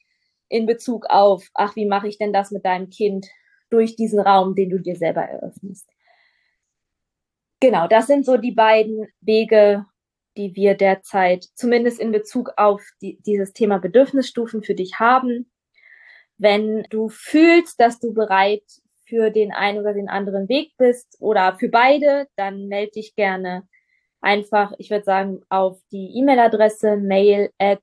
[0.49, 3.29] in Bezug auf, ach, wie mache ich denn das mit deinem Kind
[3.71, 5.89] durch diesen Raum, den du dir selber eröffnest.
[7.61, 9.87] Genau, das sind so die beiden Wege,
[10.37, 15.49] die wir derzeit zumindest in Bezug auf die, dieses Thema Bedürfnisstufen für dich haben.
[16.41, 18.63] Wenn du fühlst, dass du bereit
[19.07, 23.69] für den einen oder den anderen Weg bist oder für beide, dann melde dich gerne
[24.23, 27.83] einfach, ich würde sagen, auf die E-Mail-Adresse mail at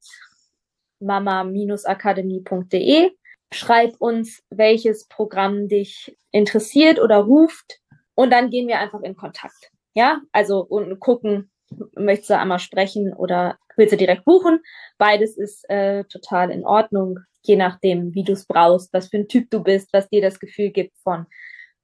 [1.00, 3.12] mama-akademie.de.
[3.54, 7.80] Schreib uns, welches Programm dich interessiert oder ruft
[8.16, 9.70] und dann gehen wir einfach in Kontakt.
[9.94, 11.52] Ja, also und gucken,
[11.96, 14.60] möchtest du einmal sprechen oder willst du direkt buchen?
[14.98, 19.28] Beides ist äh, total in Ordnung je nachdem, wie du es brauchst, was für ein
[19.28, 21.26] Typ du bist, was dir das Gefühl gibt von,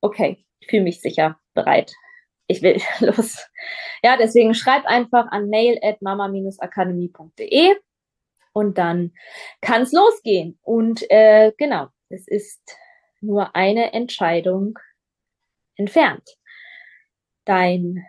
[0.02, 1.94] okay, ich fühle mich sicher, bereit,
[2.48, 3.48] ich will los.
[4.04, 7.76] Ja, deswegen schreib einfach an mail at mama-akademie.de
[8.54, 9.14] Und dann
[9.62, 10.60] kann es losgehen.
[10.62, 12.78] Und äh, genau, es ist
[13.22, 14.78] nur eine Entscheidung
[15.76, 16.30] entfernt.
[17.46, 18.06] Dein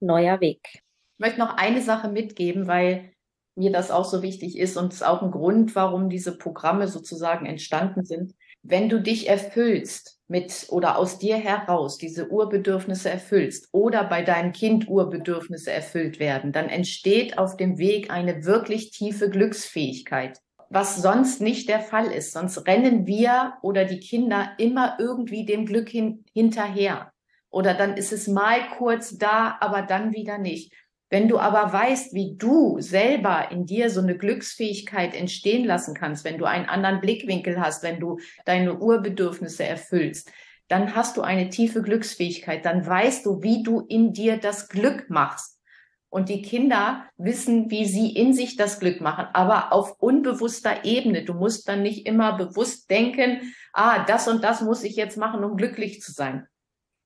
[0.00, 0.82] neuer Weg.
[1.16, 3.12] Ich möchte noch eine Sache mitgeben, weil
[3.56, 6.88] mir das auch so wichtig ist und es ist auch ein Grund, warum diese Programme
[6.88, 8.34] sozusagen entstanden sind.
[8.62, 14.52] Wenn du dich erfüllst mit oder aus dir heraus diese Urbedürfnisse erfüllst oder bei deinem
[14.52, 20.38] Kind Urbedürfnisse erfüllt werden, dann entsteht auf dem Weg eine wirklich tiefe Glücksfähigkeit
[20.68, 22.32] was sonst nicht der Fall ist.
[22.32, 27.12] Sonst rennen wir oder die Kinder immer irgendwie dem Glück hin, hinterher.
[27.50, 30.72] Oder dann ist es mal kurz da, aber dann wieder nicht.
[31.08, 36.24] Wenn du aber weißt, wie du selber in dir so eine Glücksfähigkeit entstehen lassen kannst,
[36.24, 40.32] wenn du einen anderen Blickwinkel hast, wenn du deine Urbedürfnisse erfüllst,
[40.68, 42.64] dann hast du eine tiefe Glücksfähigkeit.
[42.64, 45.60] Dann weißt du, wie du in dir das Glück machst.
[46.08, 51.24] Und die Kinder wissen, wie sie in sich das Glück machen, aber auf unbewusster Ebene.
[51.24, 55.44] Du musst dann nicht immer bewusst denken, ah, das und das muss ich jetzt machen,
[55.44, 56.48] um glücklich zu sein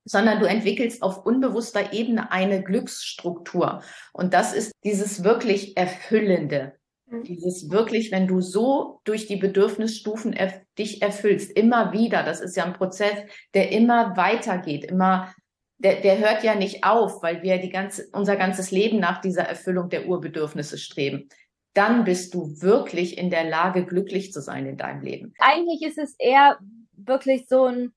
[0.05, 3.81] sondern du entwickelst auf unbewusster Ebene eine Glücksstruktur.
[4.13, 6.73] Und das ist dieses wirklich Erfüllende.
[7.11, 7.23] Mhm.
[7.23, 12.55] Dieses wirklich, wenn du so durch die Bedürfnisstufen erf dich erfüllst, immer wieder, das ist
[12.55, 13.15] ja ein Prozess,
[13.53, 15.33] der immer weitergeht, immer,
[15.77, 19.43] der, der hört ja nicht auf, weil wir die ganze, unser ganzes Leben nach dieser
[19.43, 21.29] Erfüllung der Urbedürfnisse streben.
[21.73, 25.33] Dann bist du wirklich in der Lage, glücklich zu sein in deinem Leben.
[25.39, 26.57] Eigentlich ist es eher
[26.97, 27.93] wirklich so ein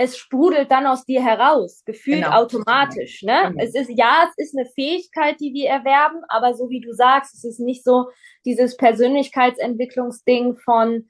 [0.00, 2.36] es sprudelt dann aus dir heraus, gefühlt genau.
[2.36, 3.24] automatisch.
[3.24, 3.36] Ne?
[3.48, 3.64] Genau.
[3.64, 7.34] Es ist, ja, es ist eine Fähigkeit, die wir erwerben, aber so wie du sagst,
[7.34, 8.08] es ist nicht so
[8.44, 11.08] dieses Persönlichkeitsentwicklungsding von,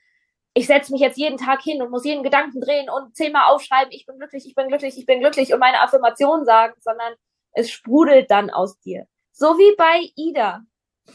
[0.54, 3.92] ich setze mich jetzt jeden Tag hin und muss jeden Gedanken drehen und zehnmal aufschreiben,
[3.92, 7.12] ich bin glücklich, ich bin glücklich, ich bin glücklich und meine Affirmation sagen, sondern
[7.52, 9.06] es sprudelt dann aus dir.
[9.32, 10.62] So wie bei Ida.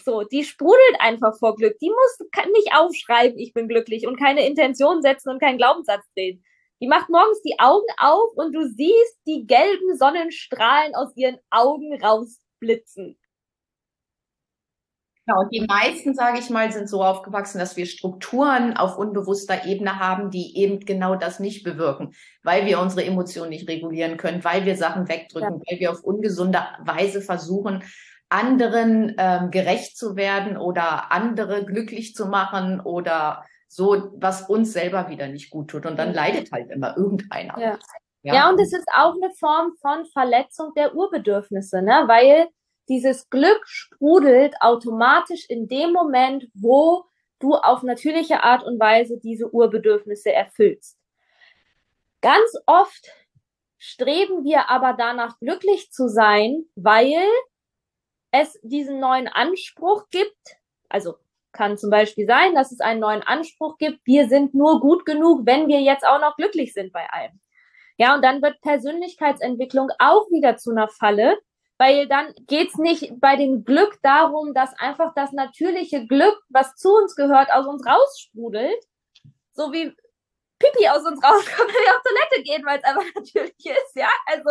[0.05, 1.79] So, die sprudelt einfach vor Glück.
[1.79, 6.03] Die muss kann nicht aufschreiben, ich bin glücklich und keine Intention setzen und keinen Glaubenssatz
[6.15, 6.43] drehen.
[6.83, 11.97] Die macht morgens die Augen auf und du siehst die gelben Sonnenstrahlen aus ihren Augen
[11.97, 13.17] rausblitzen.
[15.25, 19.65] Ja, und die meisten, sage ich mal, sind so aufgewachsen, dass wir Strukturen auf unbewusster
[19.65, 24.43] Ebene haben, die eben genau das nicht bewirken, weil wir unsere Emotionen nicht regulieren können,
[24.43, 25.71] weil wir Sachen wegdrücken, ja.
[25.71, 27.81] weil wir auf ungesunde Weise versuchen,
[28.27, 33.45] anderen ähm, gerecht zu werden oder andere glücklich zu machen oder
[33.75, 35.85] so, was uns selber wieder nicht gut tut.
[35.85, 37.59] Und dann leidet halt immer irgendeiner.
[37.59, 37.79] Ja.
[38.23, 38.33] Ja.
[38.35, 42.03] ja, und es ist auch eine Form von Verletzung der Urbedürfnisse, ne?
[42.07, 42.47] weil
[42.87, 47.03] dieses Glück sprudelt automatisch in dem Moment, wo
[47.39, 50.97] du auf natürliche Art und Weise diese Urbedürfnisse erfüllst.
[52.21, 53.11] Ganz oft
[53.77, 57.27] streben wir aber danach glücklich zu sein, weil
[58.31, 60.57] es diesen neuen Anspruch gibt,
[60.87, 61.17] also
[61.53, 63.99] kann zum Beispiel sein, dass es einen neuen Anspruch gibt.
[64.05, 67.39] Wir sind nur gut genug, wenn wir jetzt auch noch glücklich sind bei allem.
[67.97, 71.37] Ja, und dann wird Persönlichkeitsentwicklung auch wieder zu einer Falle,
[71.77, 76.89] weil dann geht's nicht bei dem Glück darum, dass einfach das natürliche Glück, was zu
[76.89, 78.83] uns gehört, aus uns raussprudelt.
[79.53, 79.95] So wie
[80.59, 84.09] Pipi aus uns rauskommt, wenn wir auf Toilette gehen, weil es einfach natürlich ist, ja.
[84.25, 84.49] Also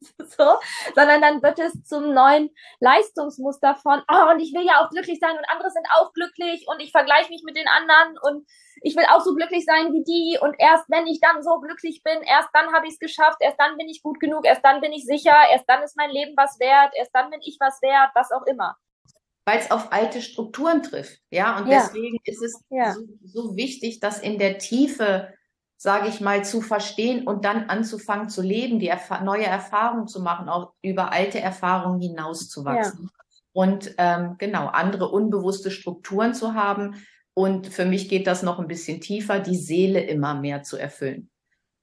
[0.18, 0.58] so,
[0.94, 5.18] sondern dann wird es zum neuen Leistungsmuster von, oh, und ich will ja auch glücklich
[5.20, 8.46] sein und andere sind auch glücklich und ich vergleiche mich mit den anderen und
[8.82, 12.02] ich will auch so glücklich sein wie die und erst wenn ich dann so glücklich
[12.02, 14.80] bin, erst dann habe ich es geschafft, erst dann bin ich gut genug, erst dann
[14.80, 17.80] bin ich sicher, erst dann ist mein Leben was wert, erst dann bin ich was
[17.82, 18.76] wert, was auch immer.
[19.44, 21.80] Weil es auf alte Strukturen trifft, ja, und ja.
[21.80, 22.92] deswegen ist es ja.
[22.92, 25.34] so, so wichtig, dass in der Tiefe
[25.82, 30.22] sage ich mal, zu verstehen und dann anzufangen zu leben, die Erf neue Erfahrungen zu
[30.22, 33.10] machen, auch über alte Erfahrungen hinauszuwachsen.
[33.12, 33.24] Ja.
[33.52, 37.04] Und ähm, genau, andere unbewusste Strukturen zu haben.
[37.34, 41.32] Und für mich geht das noch ein bisschen tiefer, die Seele immer mehr zu erfüllen.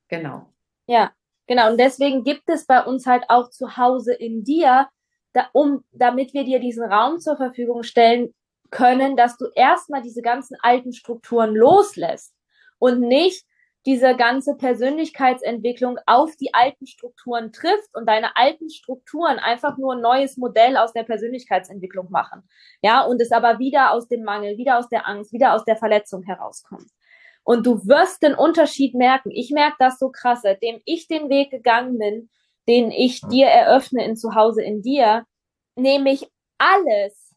[0.07, 0.53] Genau.
[0.87, 1.11] Ja,
[1.45, 1.69] genau.
[1.69, 4.87] Und deswegen gibt es bei uns halt auch zu Hause in dir,
[5.33, 8.33] da, um, damit wir dir diesen Raum zur Verfügung stellen
[8.69, 12.33] können, dass du erstmal diese ganzen alten Strukturen loslässt
[12.77, 13.43] und nicht
[13.85, 20.01] diese ganze Persönlichkeitsentwicklung auf die alten Strukturen trifft und deine alten Strukturen einfach nur ein
[20.01, 22.43] neues Modell aus der Persönlichkeitsentwicklung machen.
[22.81, 25.77] Ja, und es aber wieder aus dem Mangel, wieder aus der Angst, wieder aus der
[25.77, 26.89] Verletzung herauskommt.
[27.43, 29.31] Und du wirst den Unterschied merken.
[29.31, 32.29] Ich merke das so krass, seitdem ich den Weg gegangen bin,
[32.67, 35.25] den ich dir eröffne in Zuhause in dir,
[35.75, 36.27] nehme ich
[36.57, 37.28] alles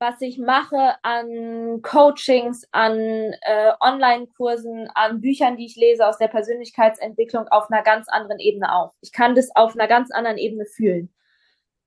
[0.00, 2.98] was ich mache an Coachings, an
[3.42, 8.72] äh, Online-Kursen, an Büchern, die ich lese aus der Persönlichkeitsentwicklung auf einer ganz anderen Ebene
[8.74, 8.92] auf.
[9.00, 11.12] Ich kann das auf einer ganz anderen Ebene fühlen.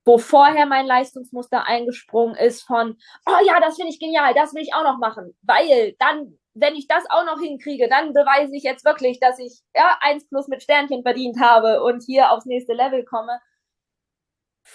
[0.04, 2.96] wo vorher mein Leistungsmuster eingesprungen ist von,
[3.26, 6.74] oh ja, das finde ich genial, das will ich auch noch machen, weil dann, wenn
[6.74, 10.48] ich das auch noch hinkriege, dann beweise ich jetzt wirklich, dass ich ja eins plus
[10.48, 13.40] mit Sternchen verdient habe und hier aufs nächste Level komme,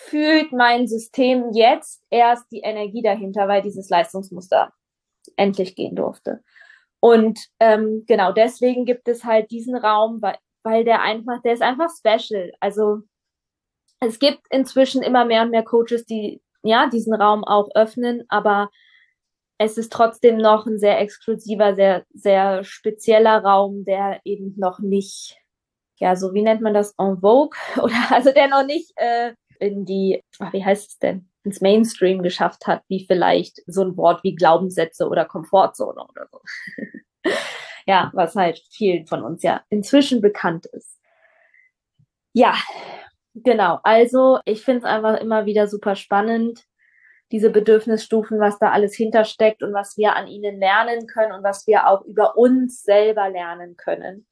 [0.07, 4.71] fühlt mein System jetzt erst die Energie dahinter, weil dieses Leistungsmuster
[5.35, 6.43] endlich gehen durfte.
[6.99, 11.61] Und ähm, genau deswegen gibt es halt diesen Raum, weil, weil der einfach, der ist
[11.61, 12.51] einfach special.
[12.59, 12.99] Also
[13.99, 18.69] es gibt inzwischen immer mehr und mehr Coaches, die ja diesen Raum auch öffnen, aber
[19.59, 25.37] es ist trotzdem noch ein sehr exklusiver, sehr, sehr spezieller Raum, der eben noch nicht,
[25.99, 29.85] ja, so wie nennt man das, en vogue oder also der noch nicht äh, in
[29.85, 34.23] die, ach, wie heißt es denn, ins Mainstream geschafft hat, wie vielleicht so ein Wort
[34.23, 36.41] wie Glaubenssätze oder Komfortzone oder so.
[37.85, 40.99] ja, was halt vielen von uns ja inzwischen bekannt ist.
[42.33, 42.53] Ja,
[43.33, 43.79] genau.
[43.83, 46.65] Also ich finde es einfach immer wieder super spannend,
[47.31, 51.67] diese Bedürfnisstufen, was da alles hintersteckt und was wir an ihnen lernen können und was
[51.67, 54.27] wir auch über uns selber lernen können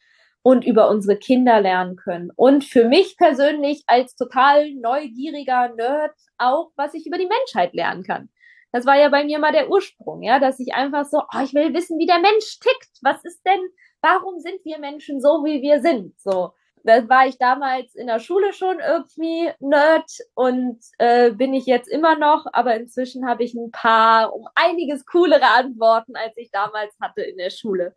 [0.46, 2.30] und über unsere Kinder lernen können.
[2.36, 8.04] Und für mich persönlich als total neugieriger Nerd auch, was ich über die Menschheit lernen
[8.04, 8.30] kann.
[8.72, 11.56] Das war ja bei mir mal der Ursprung, ja, dass ich einfach so, oh, ich
[11.56, 13.00] will wissen, wie der Mensch tickt.
[13.02, 13.60] Was ist denn,
[14.02, 16.14] warum sind wir Menschen so, wie wir sind?
[16.20, 16.52] So,
[16.84, 21.88] da war ich damals in der Schule schon irgendwie Nerd und äh, bin ich jetzt
[21.88, 26.96] immer noch, aber inzwischen habe ich ein paar um einiges coolere Antworten, als ich damals
[27.02, 27.96] hatte in der Schule.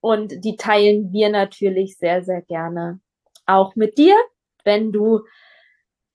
[0.00, 3.00] Und die teilen wir natürlich sehr, sehr gerne
[3.46, 4.14] auch mit dir,
[4.64, 5.20] wenn du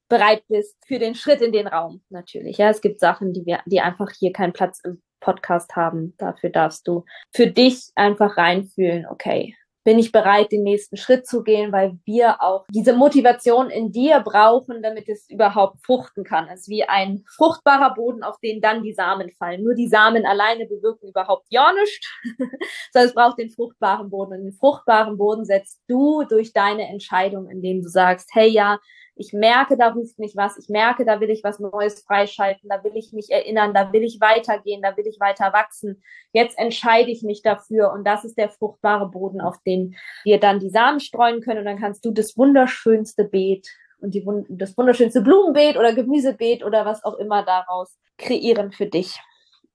[0.07, 2.57] bereit bist für den Schritt in den Raum natürlich.
[2.57, 6.13] Ja, es gibt Sachen, die wir, die einfach hier keinen Platz im Podcast haben.
[6.17, 11.43] Dafür darfst du für dich einfach reinfühlen, okay, bin ich bereit, den nächsten Schritt zu
[11.43, 16.47] gehen, weil wir auch diese Motivation in dir brauchen, damit es überhaupt fruchten kann.
[16.47, 19.63] Es ist wie ein fruchtbarer Boden, auf den dann die Samen fallen.
[19.63, 22.07] Nur die Samen alleine bewirken überhaupt ja nichts,
[22.91, 24.34] sondern es braucht den fruchtbaren Boden.
[24.34, 28.79] Und den fruchtbaren Boden setzt du durch deine Entscheidung, indem du sagst, hey ja,
[29.16, 32.84] ich merke, da ruft mich was, ich merke, da will ich was Neues freischalten, da
[32.84, 36.01] will ich mich erinnern, da will ich weitergehen, da will ich weiter wachsen.
[36.32, 37.91] Jetzt entscheide ich mich dafür.
[37.91, 41.59] Und das ist der fruchtbare Boden, auf den wir dann die Samen streuen können.
[41.59, 43.68] Und dann kannst du das wunderschönste Beet
[43.99, 49.20] und die, das wunderschönste Blumenbeet oder Gemüsebeet oder was auch immer daraus kreieren für dich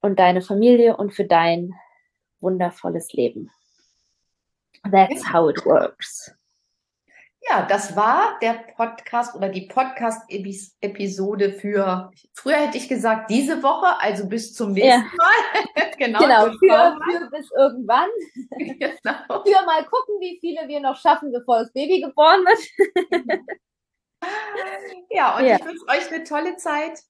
[0.00, 1.74] und deine Familie und für dein
[2.40, 3.50] wundervolles Leben.
[4.90, 6.32] That's how it works.
[7.50, 13.98] Ja, das war der Podcast oder die Podcast-Episode für, früher hätte ich gesagt, diese Woche,
[14.00, 14.98] also bis zum nächsten ja.
[14.98, 15.90] Mal.
[15.98, 18.08] genau, genau für, für, bis irgendwann.
[18.58, 19.44] genau.
[19.44, 23.40] Für mal gucken, wie viele wir noch schaffen, bevor das Baby geboren wird.
[25.10, 25.56] ja, und ja.
[25.56, 27.00] ich wünsche euch eine tolle Zeit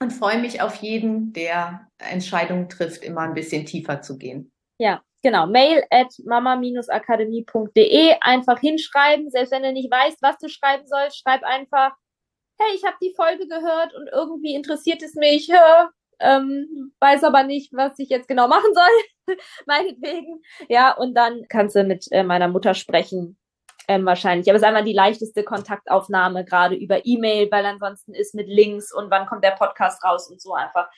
[0.00, 4.52] und freue mich auf jeden, der Entscheidungen trifft, immer ein bisschen tiefer zu gehen.
[4.78, 9.30] Ja, genau, mail at mama-akademie.de einfach hinschreiben.
[9.30, 11.92] Selbst wenn du nicht weißt, was du schreiben sollst, schreib einfach,
[12.58, 15.90] hey, ich habe die Folge gehört und irgendwie interessiert es mich, ja,
[16.20, 20.42] ähm, weiß aber nicht, was ich jetzt genau machen soll, meinetwegen.
[20.68, 23.38] Ja, und dann kannst du mit äh, meiner Mutter sprechen,
[23.88, 24.48] ähm, wahrscheinlich.
[24.48, 28.92] Aber es ist einfach die leichteste Kontaktaufnahme, gerade über E-Mail, weil ansonsten ist mit Links
[28.94, 30.88] und wann kommt der Podcast raus und so einfach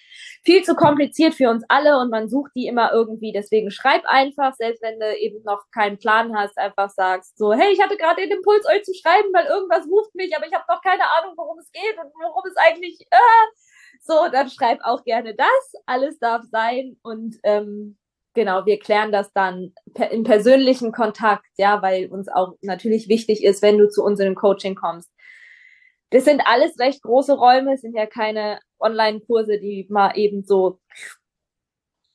[0.42, 3.32] viel zu kompliziert für uns alle und man sucht die immer irgendwie.
[3.32, 7.72] Deswegen schreib einfach, selbst wenn du eben noch keinen Plan hast, einfach sagst so, hey,
[7.72, 10.64] ich hatte gerade den Impuls, euch zu schreiben, weil irgendwas ruft mich, aber ich habe
[10.68, 13.00] noch keine Ahnung, worum es geht und worum es eigentlich.
[13.10, 13.16] Äh,
[14.00, 15.72] so, dann schreib auch gerne das.
[15.86, 17.98] Alles darf sein und ähm,
[18.34, 19.74] genau, wir klären das dann
[20.10, 24.74] im persönlichen Kontakt, ja, weil uns auch natürlich wichtig ist, wenn du zu unserem Coaching
[24.74, 25.10] kommst.
[26.10, 30.80] Das sind alles recht große Räume, es sind ja keine Online-Kurse, die mal eben so,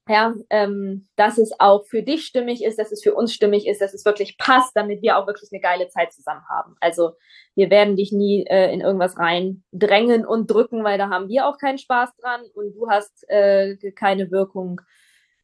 [0.08, 3.82] ja, ähm, dass es auch für dich stimmig ist, dass es für uns stimmig ist,
[3.82, 6.76] dass es wirklich passt, damit wir auch wirklich eine geile Zeit zusammen haben.
[6.80, 7.14] Also
[7.56, 11.58] wir werden dich nie äh, in irgendwas reindrängen und drücken, weil da haben wir auch
[11.58, 14.82] keinen Spaß dran und du hast äh, keine Wirkung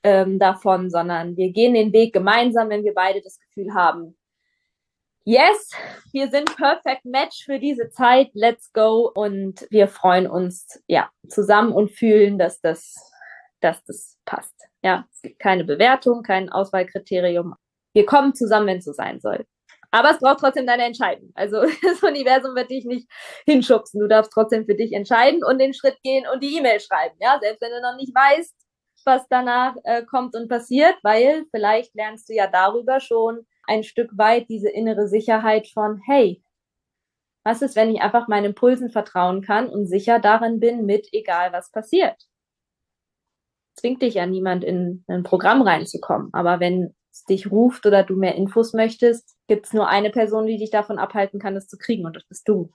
[0.03, 4.17] ähm, davon, sondern wir gehen den Weg gemeinsam, wenn wir beide das Gefühl haben,
[5.25, 5.71] yes,
[6.11, 11.73] wir sind perfect match für diese Zeit, let's go und wir freuen uns ja zusammen
[11.73, 12.95] und fühlen, dass das,
[13.59, 14.55] dass das passt.
[14.83, 17.55] Ja, es gibt keine Bewertung, kein Auswahlkriterium.
[17.93, 19.45] Wir kommen zusammen, wenn es so sein soll.
[19.91, 21.31] Aber es braucht trotzdem deine Entscheidung.
[21.35, 23.07] Also das Universum wird dich nicht
[23.45, 23.99] hinschubsen.
[23.99, 27.15] Du darfst trotzdem für dich entscheiden und den Schritt gehen und die E-Mail schreiben.
[27.19, 28.55] Ja, selbst wenn du noch nicht weißt,
[29.05, 34.17] was danach äh, kommt und passiert, weil vielleicht lernst du ja darüber schon ein Stück
[34.17, 36.43] weit diese innere Sicherheit von, hey,
[37.43, 41.51] Was ist, wenn ich einfach meinen Impulsen vertrauen kann und sicher darin bin, mit egal
[41.53, 42.27] was passiert?
[43.75, 46.29] Zwingt dich ja niemand in ein Programm reinzukommen.
[46.33, 50.45] Aber wenn es dich ruft oder du mehr Infos möchtest, gibt es nur eine Person,
[50.45, 52.71] die dich davon abhalten kann, das zu kriegen und das bist du.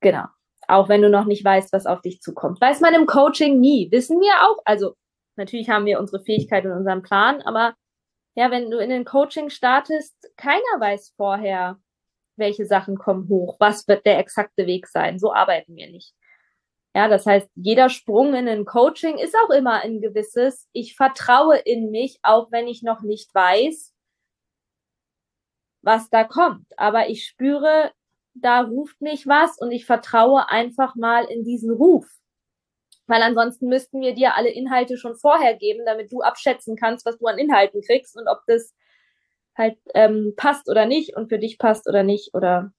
[0.00, 0.24] Genau.
[0.68, 2.60] Auch wenn du noch nicht weißt, was auf dich zukommt.
[2.60, 3.90] Weiß man im Coaching nie.
[3.90, 4.58] Wissen wir auch.
[4.64, 4.94] Also
[5.38, 7.74] natürlich haben wir unsere Fähigkeit und unseren Plan, aber
[8.34, 11.80] ja, wenn du in den Coaching startest, keiner weiß vorher,
[12.36, 15.18] welche Sachen kommen hoch, was wird der exakte Weg sein.
[15.18, 16.14] So arbeiten wir nicht.
[16.94, 21.58] Ja, das heißt, jeder Sprung in ein Coaching ist auch immer ein gewisses, ich vertraue
[21.58, 23.94] in mich, auch wenn ich noch nicht weiß,
[25.82, 26.66] was da kommt.
[26.76, 27.92] Aber ich spüre,
[28.34, 32.06] da ruft mich was und ich vertraue einfach mal in diesen Ruf.
[33.08, 37.18] Weil ansonsten müssten wir dir alle Inhalte schon vorher geben, damit du abschätzen kannst, was
[37.18, 38.74] du an Inhalten kriegst und ob das
[39.56, 42.72] halt ähm, passt oder nicht und für dich passt oder nicht oder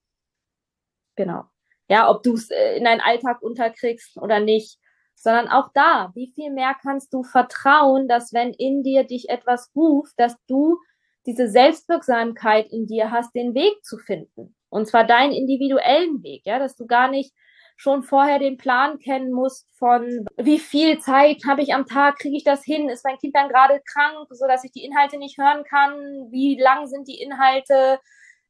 [1.16, 1.44] genau.
[1.90, 4.80] Ja, ob du es äh, in deinen Alltag unterkriegst oder nicht,
[5.16, 9.72] sondern auch da, wie viel mehr kannst du vertrauen, dass wenn in dir dich etwas
[9.76, 10.78] ruft, dass du
[11.26, 14.56] diese Selbstwirksamkeit in dir hast, den Weg zu finden.
[14.70, 17.34] Und zwar deinen individuellen Weg, ja, dass du gar nicht
[17.80, 22.36] schon vorher den Plan kennen musst von wie viel Zeit habe ich am Tag, kriege
[22.36, 25.38] ich das hin, ist mein Kind dann gerade krank, so dass ich die Inhalte nicht
[25.38, 25.94] hören kann,
[26.30, 28.00] wie lang sind die Inhalte,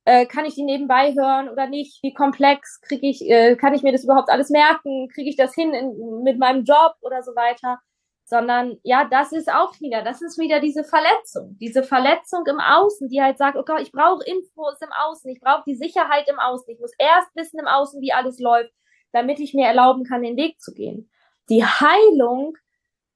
[0.05, 3.83] äh, kann ich die nebenbei hören oder nicht, wie komplex kriege ich, äh, kann ich
[3.83, 7.35] mir das überhaupt alles merken, kriege ich das hin in, mit meinem Job oder so
[7.35, 7.77] weiter?
[8.25, 13.07] Sondern ja, das ist auch wieder, das ist wieder diese Verletzung, diese Verletzung im Außen,
[13.09, 16.39] die halt sagt, okay, oh ich brauche Infos im Außen, ich brauche die Sicherheit im
[16.39, 18.73] Außen, ich muss erst wissen im Außen, wie alles läuft,
[19.11, 21.09] damit ich mir erlauben kann, den Weg zu gehen.
[21.49, 22.57] Die Heilung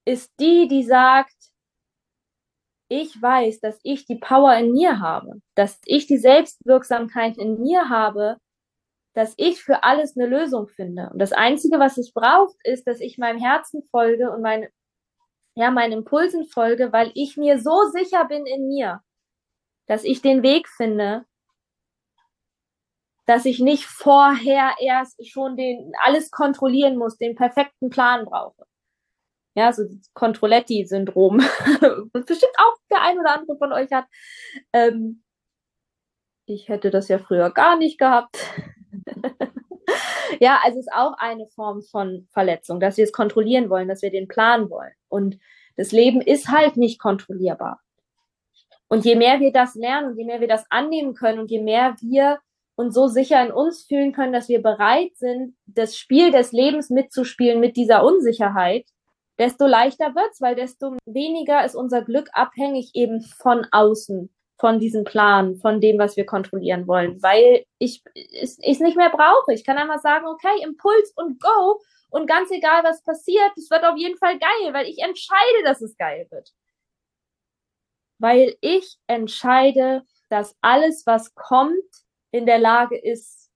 [0.06, 1.36] ist die, die sagt,
[2.90, 7.90] ich weiß, dass ich die Power in mir habe, dass ich die Selbstwirksamkeit in mir
[7.90, 8.38] habe,
[9.14, 11.10] dass ich für alles eine Lösung finde.
[11.12, 14.68] Und das Einzige, was es braucht, ist, dass ich meinem Herzen folge und mein,
[15.56, 19.02] ja, meinen Impulsen folge, weil ich mir so sicher bin in mir,
[19.88, 21.26] dass ich den Weg finde,
[23.26, 28.66] dass ich nicht vorher erst schon den alles kontrollieren muss, den perfekten Plan brauche.
[29.56, 31.38] Ja, so Controletti-Syndrom,
[32.14, 34.06] bestimmt auch der ein oder andere von euch hat.
[34.74, 35.24] Ähm,
[36.46, 38.38] ich hätte das ja früher gar nicht gehabt.
[40.40, 44.12] ja, also ist auch eine Form von Verletzung, dass wir es kontrollieren wollen, dass wir
[44.12, 44.94] den Plan wollen.
[45.08, 45.38] Und
[45.78, 47.80] das Leben ist halt nicht kontrollierbar.
[48.88, 51.62] Und je mehr wir das lernen und je mehr wir das annehmen können und je
[51.62, 52.40] mehr wir
[52.76, 56.90] und so sicher in uns fühlen können, dass wir bereit sind, das Spiel des Lebens
[56.90, 58.86] mitzuspielen mit dieser Unsicherheit,
[59.38, 65.04] desto leichter wird's, weil desto weniger ist unser Glück abhängig eben von außen, von diesem
[65.04, 69.54] Plan, von dem, was wir kontrollieren wollen, weil ich es nicht mehr brauche.
[69.54, 73.84] Ich kann einmal sagen, okay, Impuls und Go und ganz egal, was passiert, es wird
[73.84, 76.54] auf jeden Fall geil, weil ich entscheide, dass es geil wird.
[78.20, 82.03] Weil ich entscheide, dass alles, was kommt,
[82.34, 83.52] in der Lage ist,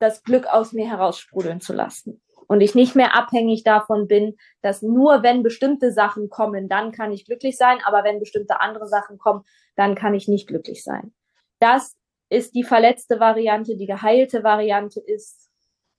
[0.00, 2.22] das Glück aus mir heraussprudeln zu lassen.
[2.48, 7.12] Und ich nicht mehr abhängig davon bin, dass nur wenn bestimmte Sachen kommen, dann kann
[7.12, 11.12] ich glücklich sein, aber wenn bestimmte andere Sachen kommen, dann kann ich nicht glücklich sein.
[11.58, 11.96] Das
[12.28, 13.76] ist die verletzte Variante.
[13.76, 15.50] Die geheilte Variante ist,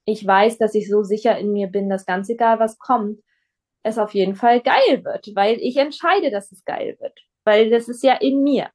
[0.05, 3.19] ich weiß, dass ich so sicher in mir bin, dass ganz egal was kommt,
[3.84, 7.88] es auf jeden Fall geil wird, weil ich entscheide, dass es geil wird, weil das
[7.88, 8.69] ist ja in mir.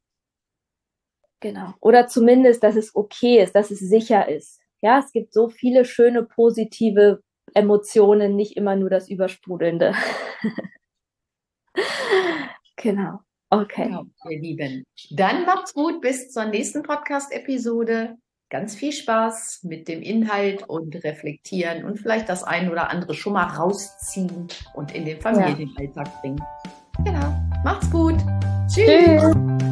[1.43, 1.75] Genau.
[1.81, 4.61] Oder zumindest, dass es okay ist, dass es sicher ist.
[4.81, 7.21] Ja, es gibt so viele schöne, positive
[7.53, 9.93] Emotionen, nicht immer nur das Übersprudelnde.
[12.77, 13.19] genau.
[13.51, 13.87] Okay.
[13.87, 14.85] Genau, ihr Lieben.
[15.11, 16.01] Dann macht's gut.
[16.01, 18.17] Bis zur nächsten Podcast-Episode.
[18.49, 23.33] Ganz viel Spaß mit dem Inhalt und reflektieren und vielleicht das ein oder andere schon
[23.33, 26.21] mal rausziehen und in den Familienalltag ja.
[26.21, 26.43] bringen.
[27.05, 27.35] Genau.
[27.65, 28.17] Macht's gut.
[28.69, 28.87] Tschüss.
[28.87, 29.72] Tschüss.